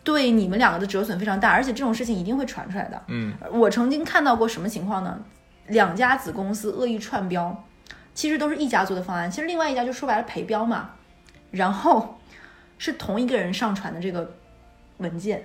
[0.03, 3.01] 对你们两个的折损非常大，而且这种事情一定会传出来的。
[3.07, 5.17] 嗯我曾经看到过什么情况呢？
[5.67, 7.63] 两家子公司恶意串标，
[8.13, 10.89] 其实都是一家做的方案，其实另外一家就说白了陪标嘛，
[11.51, 12.19] 然后
[12.77, 14.29] 是同一个人上传的这个
[14.97, 15.41] 文件。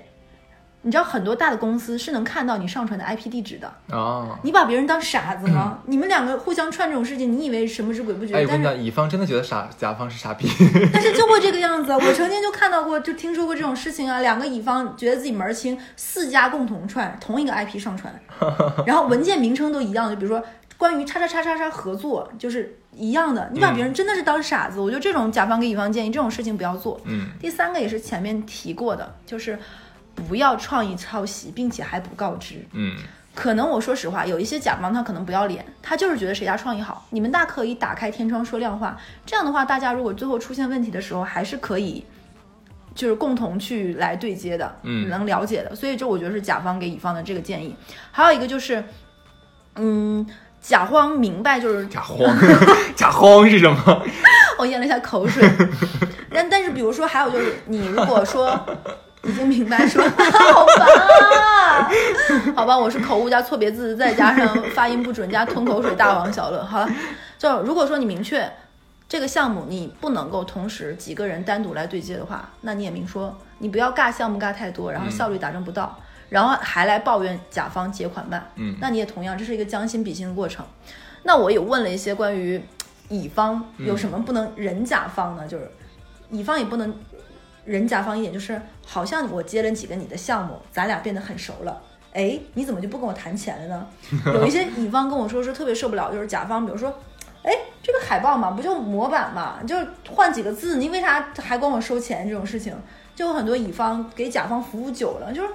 [0.89, 4.35] 你知道很多大的公司是能看到你上传的 IP 地址的，哦。
[4.43, 5.81] 你把别人当傻子吗？
[5.85, 8.33] 你们两个互相串这种事情，你以为神不知鬼不觉？
[8.47, 10.49] 但是乙方真的觉得傻，甲方是傻逼。
[10.91, 11.93] 但是就会这个样子。
[11.93, 14.21] 我曾经就看到过，就听说过这种事情啊。
[14.21, 18.19] 两个乙方觉得自己门儿清，四家共同串同一个 IP 上传，
[18.87, 20.43] 然后文件名称都一样，就比如说
[20.79, 23.51] 关于叉叉叉叉叉合作，就是一样的。
[23.53, 26.99] 你把别人真的是当傻子，我觉得这种甲方给乙方建议，这种事情不要做。
[27.05, 29.59] 嗯第三个也是前面提过的，就是
[30.29, 32.57] 不要创意抄袭，并且还不告知。
[32.73, 32.97] 嗯
[33.35, 38.99] 可能我说实话，有一些甲方他可能不要脸，他就是觉得谁家创意好，你们大可以打开天窗说亮话。
[39.25, 42.05] 这样的话，大家如果最后出现问题的时候，还是可以
[42.97, 45.73] 就是共同去来对接的，嗯能了解的。
[45.77, 47.77] 所以这我觉得是甲方给乙方的这个建议。
[48.11, 48.83] 还有一个就是，
[49.77, 50.27] 嗯，
[50.61, 52.19] 甲方明白就是甲方，
[52.97, 54.03] 甲方是什么？
[54.59, 55.49] 我咽了一下口水。
[56.33, 58.67] 但但是，比如说，还有就是，你如果说
[59.25, 61.91] 已经明白说， 好吧，
[62.55, 66.63] 好吧，我是口误加错别字，再加上发音不准加吞口水，大王小乐。
[66.65, 66.89] 好了，
[67.39, 68.51] 就如果说你明确
[69.09, 75.99] 这个项目你不能够同时几个人单独来对接的话，那你也明说，你不要尬项目尬太多，然后效率达成不到，
[76.29, 78.51] 然后还来抱怨甲方结款慢。
[78.57, 80.65] 嗯那你也同样，这是一个将心比心的过程。
[81.25, 82.63] 那我也问了一些关于
[83.09, 85.47] 乙方有什么不能忍甲方呢？
[85.49, 85.71] 就是
[86.31, 86.95] 乙方也不能
[87.69, 91.83] 人甲方一点，就是好像我接了几个你的项目，咱俩变得很熟了。
[92.15, 93.87] 哎，你怎么就不跟我谈钱了呢？
[94.33, 96.89] 有一些乙方跟我说是特别受不了，就是甲方，比如说，
[97.43, 97.53] 哎，
[97.83, 99.77] 这个海报嘛，不就模板嘛，就
[100.11, 102.27] 换几个字，你为啥还管我收钱？
[102.27, 102.75] 这种事情，
[103.15, 105.49] 就有很多乙方给甲方服务久了，就是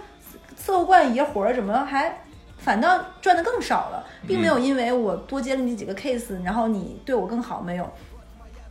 [0.64, 2.22] 伺候惯爷活儿，怎么还
[2.60, 7.90] 反倒赚的更少了，并没有因为我多接了你几个 case，然后你对我更好没有。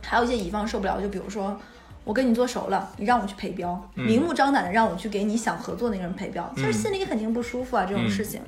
[0.01, 1.57] 还有一些乙方受不了，就比如说
[2.03, 8.41] 我跟你做熟了，你让我去陪标，明目张胆的让我去给你想合作那个人陪标，其实心里肯定不舒服啊，这种事情。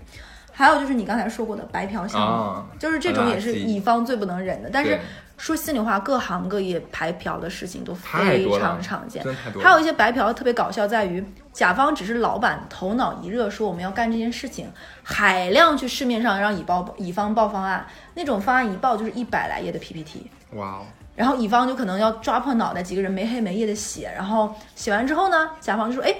[0.52, 4.70] 还有就是你刚才说过的白嫖项目，啊就是这种也是乙方最不能忍的。
[4.72, 4.98] 但是
[5.38, 9.22] 说心里话，各行各业白嫖的事情都非常常见。
[9.62, 14.72] 还有一些白嫖特别搞笑，在于甲方只是老板头脑一热，说我们要干这件事情，
[15.04, 20.86] 海量去市面上让乙报乙方报方案，那种方案一报就是一百来页的 PPT，哇哦，
[21.16, 26.14] 然后乙方就可能要抓破脑袋，几个人没黑没夜的写，然后写完之后呢，甲方就说，哎，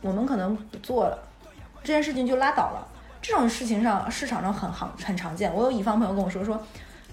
[0.00, 1.18] 我们可能不做了，
[1.82, 2.86] 这件事情就拉倒了。
[3.20, 5.52] 这种事情上市场上很很很常见。
[5.52, 6.58] 我有乙方朋友跟我说说，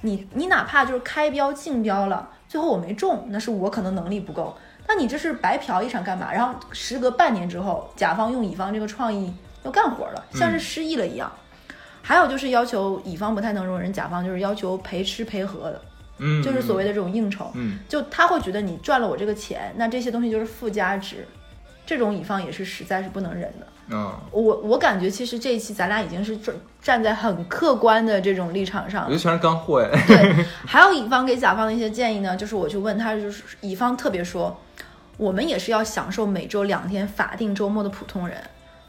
[0.01, 4.55] 你你哪怕就是开标竞标了，最后我没中，那是我可能能力不够，
[4.87, 6.31] 那你这是白嫖一场干嘛？
[6.31, 9.33] 然后时隔半年之后，甲方用乙方这个创意
[9.63, 11.29] 又干活了，像是失忆了一样。
[12.03, 15.81] 还有就是要求乙方不太能容忍甲方，就是要求陪吃陪喝的，
[16.17, 17.51] 嗯，就是所谓的这种应酬。
[17.55, 21.27] 嗯，就他会觉得你赚了我这个钱，那这些东西就是附加值，
[21.85, 23.67] 这种乙方也是实在是不能忍的。
[23.89, 29.21] 嗯，我我感觉其实这一期咱俩已经是站站在很客观的这种立场上了我觉得。
[29.21, 30.03] 全是干货哎。
[30.07, 34.59] 对，还有乙方给甲方的一些建议呢，就是我去问他，就是乙方特别说，
[35.17, 38.37] 我们也是要享受每周两天法定周末的普通人，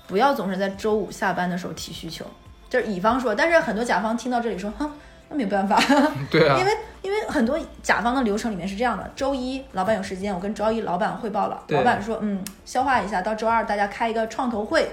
[0.07, 2.24] 不要总是在周五下班的时候提需求。
[2.70, 4.91] 就是乙方说，但是很多甲方听到这里说，哼，
[5.29, 5.77] 那没办法，
[6.31, 6.59] 对啊。
[6.59, 6.72] 因，为
[7.03, 14.91] 因为很多甲方的流程里面是这样的：周一老板有时间，我跟周一老板汇报了，老板说嗯消化一下，到周二大家开一个创投会，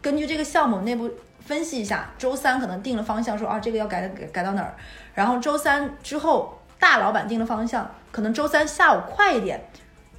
[0.00, 1.10] 根据这个项目内部
[1.44, 4.74] 分析一下，周三可能定了方向，说啊这个要改改改到哪儿，
[5.14, 9.62] 然后周三之后大老板定了方向，可能周三下午快一点。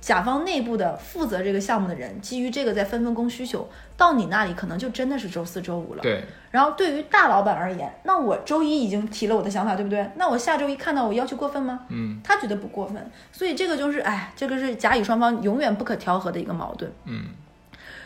[0.02, 3.68] 甲方内部的负责这个项目的人，基于这个再分分工需求，
[3.98, 6.02] 到你那里可能就真的是周四周五了。
[6.02, 10.10] 对，然后对于大老板而言，那我周一已经提了我的想法，对不对？
[10.16, 11.82] 那我下周一看到我要求过分吗？
[11.90, 16.92] 嗯他觉得不过分，所以这个就是，哎，这个是甲乙双方永远不可调和的一个矛盾。
[17.06, 17.28] 嗯，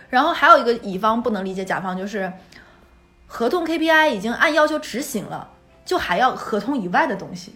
[0.09, 2.31] 然后还有一个乙方不能理解甲方，就是
[3.25, 5.49] 合同 KPI 已经按要求执行了，
[5.85, 7.55] 就还要合同以外的东西。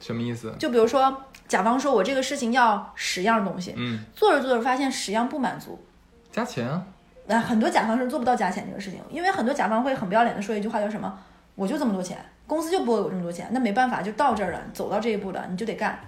[0.00, 0.54] 什么意思？
[0.58, 5.84] 就比如说，甲方说我这个事情要十样东西，嗯，做着做着发现十样不满足，
[6.32, 6.82] 加钱啊。
[7.26, 11.16] 那很多甲方是做不到加钱这个事情，因为很多甲方会很不要脸的说一句话，叫什么？
[11.54, 15.98] 我就这么多钱，公司就不会有这么多钱，那没办法，就到这儿了，走到这一步了，你就得干。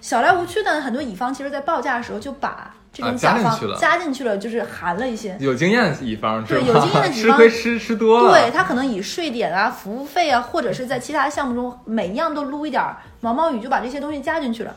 [0.00, 5.34] 小来无趣的很多乙方，其实在报价的时候就把这种甲方进去了加进去了，就是含了一些。
[5.40, 6.60] 有经验的乙方是吧？
[6.60, 8.30] 对有经验的乙方 吃方亏吃吃多了。
[8.30, 14.76] 对他可能以税点啊、服务费啊，或者是在其他项目中每一样都撸一点儿毛毛雨，就把这些东西加进去了。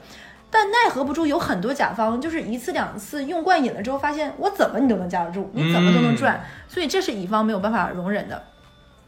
[0.51, 8.43] 但奈何不住有很多甲方，就是一次两次用惯瘾了之后，发现我怎么你都能架得住，你怎么都能赚，所以这是乙方没有办法容忍的。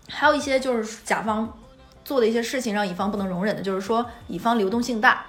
[0.07, 1.51] 还有一些就是甲方
[2.03, 5.25] 做的一些事情让乙方不能容忍的，就是说乙方流动性大。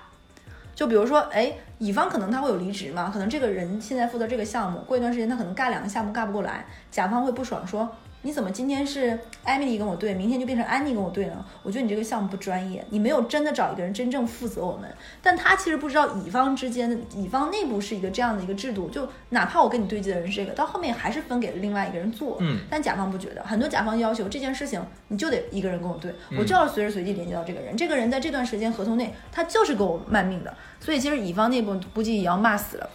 [0.74, 7.88] 就比如说，哎，乙方可能他会有离职嘛，可能这个人现在负责这个项目，过一段时间他可能干两个项目干不过来，甲方会不爽说，
[8.22, 11.44] 你怎么今天是艾米丽跟我对，明天就变成安妮跟我对呢？
[11.62, 14.88] 我觉得你这个项目不专业，你没有真的找一个人真正负责我们。
[15.20, 22.36] 但他其实不知道乙方之间的乙方内部是一个这样的一个制度，就哪怕我跟你对接的人是这个，到后面还是分给了另外一个人做。
[22.40, 32.88] 嗯，但甲方不觉得，很多甲方要求这件事情你就得一个人跟我对，我就要随时随地连接到这个人，这个人在这段时间合同内他就是给我卖命的，所以其实乙方内部估计也要骂死了。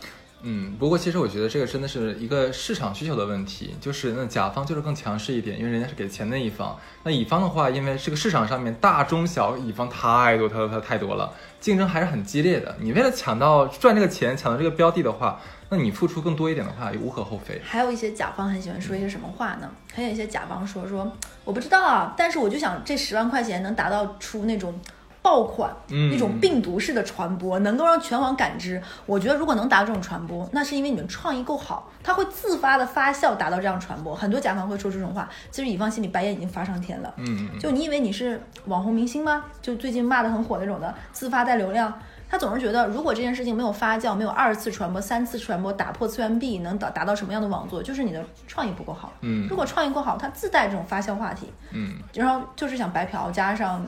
[0.44, 6.78] 嗯，不过其实我觉得这个真的是一个市场需求的问题，就是那甲方就是更强势一点，因为人家是给钱的一方。
[7.04, 12.76] 那乙方的话，因为这个市场上面大中小乙方太多太多太多太多了，竞争还是很激烈的。
[12.80, 17.60] 你为了抢到赚这个钱，抢到这个标的的话，那你付出更多一点的话，也无可厚非。
[17.64, 19.70] 还有一些甲方很喜欢说一些什么话呢？
[19.94, 21.12] 还有一些甲方说说
[21.44, 24.80] 我不知道啊，但是我就想这十万块钱能达到出那种
[25.28, 28.82] 爆款，嗯那种病毒式的传播，能够让全网感知。
[29.06, 34.16] 我觉得如果能达到这种传播，那是因为你们创意够好，它会自发的发酵达到这样传播。
[34.16, 37.14] 很多甲方会说这种话，其实乙方心里白眼已经发上天了。
[37.18, 39.44] 嗯，就你以为你是网红明星吗？
[39.62, 41.94] 就最近骂的很火那种的，自发带流量。
[42.30, 49.12] 他总是觉得，如果这件事情没有发酵，没有二次传播、三次传播，打破次元壁，能达达到什么样的网座，就是你的创意不够好。
[49.22, 53.86] 嗯如果创意够好，它自带这种发酵话题，嗯，然后就是想白嫖，加上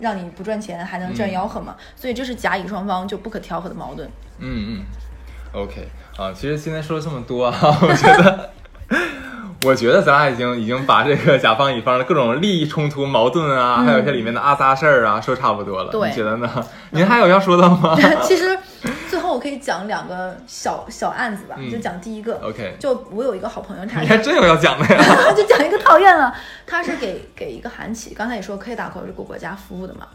[0.00, 1.74] 让你不赚钱，还能嗯赚吆喝嘛。
[1.96, 4.08] 所以这是甲乙双方就不可调和的矛盾。
[4.38, 4.84] 嗯嗯
[5.52, 8.50] ，OK 啊，其实今天说了这么多啊， 我觉得，
[9.64, 15.90] 我觉得咱俩已经已经把这个甲方乙方的各种利益冲突、矛盾啊，还有一些里面的阿杂事儿啊，说差不多了。
[15.92, 16.50] 对你觉得呢？
[16.90, 18.58] 您还有要说的吗 其实最
[19.30, 21.70] 后我可以讲两个小小案子吧，嗯。
[21.70, 22.34] 就讲第一个。
[22.42, 25.02] ？OK，就我有一个好朋友，他你还真有要讲的呀？
[25.34, 26.34] 就讲一个讨厌了，
[26.66, 30.08] 他是给给一个韩企，刚才也说可以打口这个国家服务的嘛，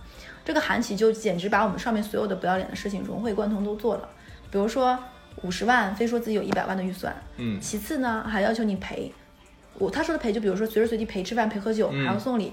[0.43, 4.09] 这个韩企就简直把我们上面所有的不要脸的事情融会贯通都做了，
[4.51, 4.99] 比如说
[5.43, 7.59] 五十万，非说自己有一百万的预算，嗯。
[7.61, 9.13] 其次呢还要求你赔，
[9.75, 12.05] 我他说的赔就比如说随时随地陪吃饭、陪喝酒，嗯。
[12.05, 12.51] 还要送礼，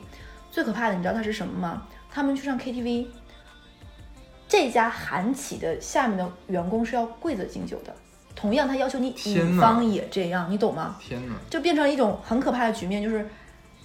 [0.50, 1.82] 最可怕的你知道他是什么吗？
[2.14, 3.06] 他们去上 KTV，
[4.52, 7.94] 这家韩企的下面的员工是要跪着敬酒的，
[8.34, 10.94] 同样他要求你乙方也这样，你懂吗？
[11.00, 11.34] 天哪！
[11.48, 13.26] 就变成一种很可怕的局面，就是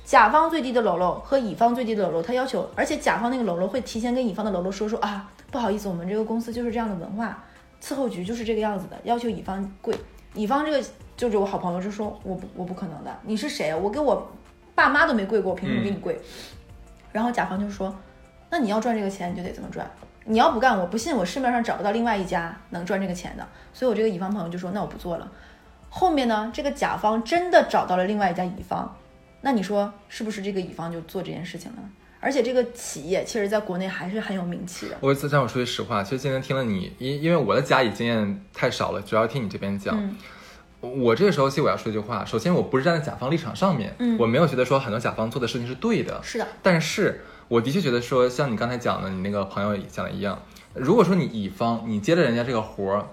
[0.03, 7.41] 甲方最低的喽啰和乙方最低的喽啰，他要求，而且甲方那个喽啰会提前跟乙方的喽啰说说啊，不好意思，我们这个公司就是这样的文化，
[7.81, 9.97] 伺候局就是这个样子的，要求乙方跪，
[10.33, 13.73] 乙方这个就是我好朋友就说我不我不可能的，你是谁？
[13.73, 14.29] 我给我
[14.75, 16.19] 爸妈都没跪过，我凭什么给你跪？
[17.13, 17.95] 然后甲方就说，
[18.49, 19.89] 那你要赚这个钱，你就得这么赚。
[20.27, 23.47] 你要不干，我不信我市面上找不到另外一家能赚这个钱的。
[23.73, 25.31] 所以我这个乙方朋友就说，那我不做了。
[25.89, 28.95] 后面呢，这个甲方真的找到了另外一家乙方，
[29.41, 31.89] 那你说是不是这个乙方就做这件事情了呢？
[32.19, 34.97] 而且这个企业其实在国内还是很有名气的。
[34.99, 39.95] 我让我说句实话，其实今天听了你，因因为我的甲乙经验太少了，主要听你这边讲。
[39.97, 40.15] 嗯
[40.79, 50.37] 我这个时候其实我要说一句话，首先我不是站在甲方立场上面，嗯我没有觉得说很多甲方做的事情是对的，是的，但是我的确觉得说，像你刚才讲的，你那个朋友讲的一样，
[50.73, 53.05] 如果说你乙方你接了人家这个活儿，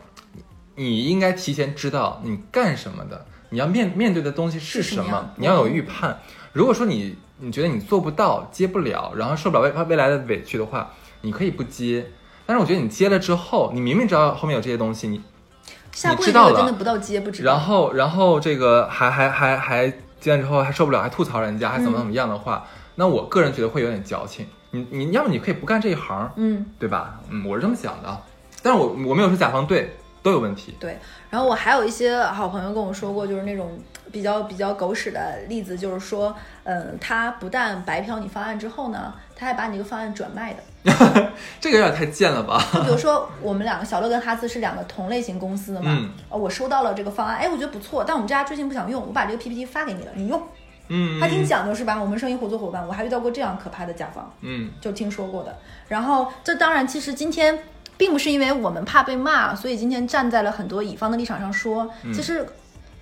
[0.75, 6.19] 你你应该提前知道你干什么的，你要面面对的东西是什么你要有预判。
[6.53, 12.07] 如果说你你觉得你做不到、接不了，然后受不了未未来的委屈的话，你可以不接。
[12.47, 17.53] 但是我觉得你接了之后，你明明知道后面有这些东西，你你知道了真的不到接不知道。
[17.53, 19.89] 然后然后这个还还还还
[20.21, 24.47] 接完之后还受不了，还吐槽人家，还怎么怎么样的话，那我个人觉得会有点矫情。
[24.71, 27.21] 你你要么你可以不干这一行，嗯，对吧？
[27.31, 28.21] 嗯，我是这么想的啊。
[28.63, 30.75] 但是我我没有说甲方对，都有问题。
[30.81, 30.99] 对。
[31.31, 33.79] 然后我还有一些好朋友跟我说过，就是那种
[34.11, 36.35] 比较比较狗屎的例子，就是说，
[36.65, 40.63] 嗯，他不但白嫖你方案之后呢，他还把你这个方案转卖的。
[41.61, 42.63] 这个有点太贱了吧？
[42.75, 50.43] 就比如说，我们两个小乐跟哈斯是两个同类型公司的嘛，嗯呃我收到了这个方案，哎，我觉得不错，但我们这家最近不想用，我把这个 PPT 发给你了，你用，
[50.89, 52.01] 嗯，他挺讲究是吧？
[52.01, 55.57] 我们生意合作伙伴，我还遇到过这样可怕的甲方，嗯就听说过的。
[55.89, 57.59] 然后这当然，其实今天
[57.97, 62.47] 并不是因为我们怕被骂，所以今天站在了很多乙方的立场上说，嗯其实。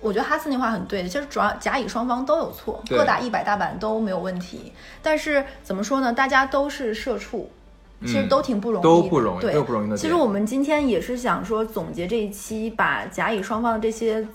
[0.05, 4.73] 我觉得哈斯那话很对，其实主要甲乙双方都有错，各打一百大板都没有问题。
[5.01, 6.11] 但是怎么说呢？
[6.11, 7.49] 大家都是社畜，
[8.01, 14.27] 其实嗯都挺不容易的，都不容易对，都不容易的其实我们今天也是想说，总结这一期，把甲乙双方的这些，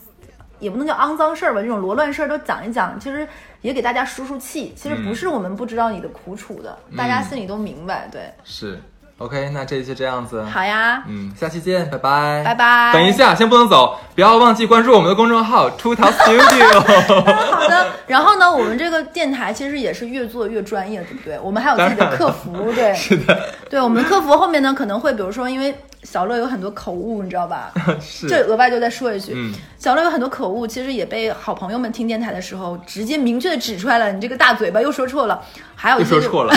[0.58, 3.26] 也不能叫肮脏事儿吧，这种罗乱事儿都讲一讲，其实
[3.60, 4.72] 也给大家舒舒气。
[4.76, 8.08] 其实不是我们不知道你的苦楚的，大家心里都明白。
[8.10, 8.80] 对，是
[9.18, 10.44] OK，那这一期这样子。
[10.44, 16.80] 好呀，嗯，下期见，拜拜，拜拜等一下，先不能走，不要忘记关注我们的公众号“出逃 Studio”。
[17.50, 17.86] 好的。
[18.06, 21.38] 然后呢，我们这个电台其实也是越做越专业，对不对？
[21.40, 25.74] 我们还有自己的客服，对， 是的，对，我们的客服后面呢可能会，比如说，因为
[26.10, 27.70] 小乐有很多口误，你知道吧？
[28.00, 28.26] 是。
[28.26, 35.38] 这额外就再说一句，嗯，小乐有很多口误，其实也被好朋友们听电台的时候直接明确的指出来了，你这个大嘴巴又说错了，
[35.76, 36.54] 还有一些 说错了，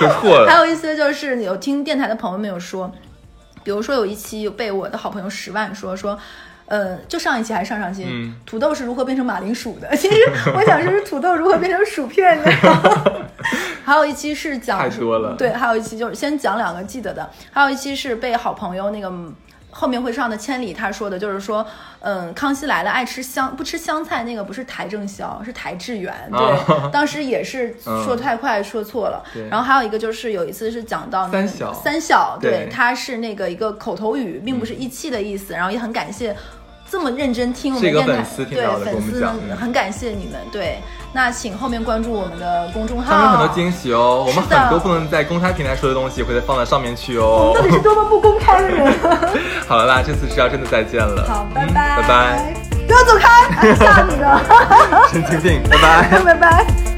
[0.00, 0.50] 说错了。
[0.50, 2.90] 还有一些就是有听电台的朋友们有说，
[3.62, 6.18] 比如说有一期被我的好朋友十万说说。
[6.70, 9.88] 呃，就上一期还是上上期，嗯土豆是如何变成马铃薯的？
[9.96, 10.16] 其实
[10.54, 12.52] 我想说是土豆如何变成薯片的。
[13.88, 15.34] 还有一期是讲太多了。
[15.34, 19.10] 对，还有一期就是先讲两个记得的，还有一期是被好朋友那个
[19.70, 21.64] 后面会上的千里他说的就是说，
[22.00, 29.22] 嗯，康熙来了爱吃香不吃香菜那个不是邰正宵是邰志远，对，啊当时也是说太快说错了。
[29.50, 31.72] 然后还有一个就是有一次是讲到那个三小。
[31.72, 35.52] 三小，对对，它是那个一个口头语，并不是义气的意思。
[35.52, 36.34] 然后也很感谢
[36.90, 40.40] 这么认真听我们电台，粉丝对粉丝很感谢你们。
[40.50, 40.78] 对，
[41.12, 47.62] 那请后面关注我们的公众号，上面有很多惊喜哦，我们很多不能在公开平台说的东西会再放在上面去我哦们。
[47.62, 48.92] 到底是多么不公开的人？
[49.66, 51.24] 好了啦，这次是要真的再见了。
[51.28, 52.54] 好，拜嗯拜，拜拜，，
[52.86, 54.40] 不要走开，啊吓你的，
[55.10, 56.08] 陈晴晴，拜拜。
[56.22, 56.64] 拜拜。
[56.64, 56.97] 拜。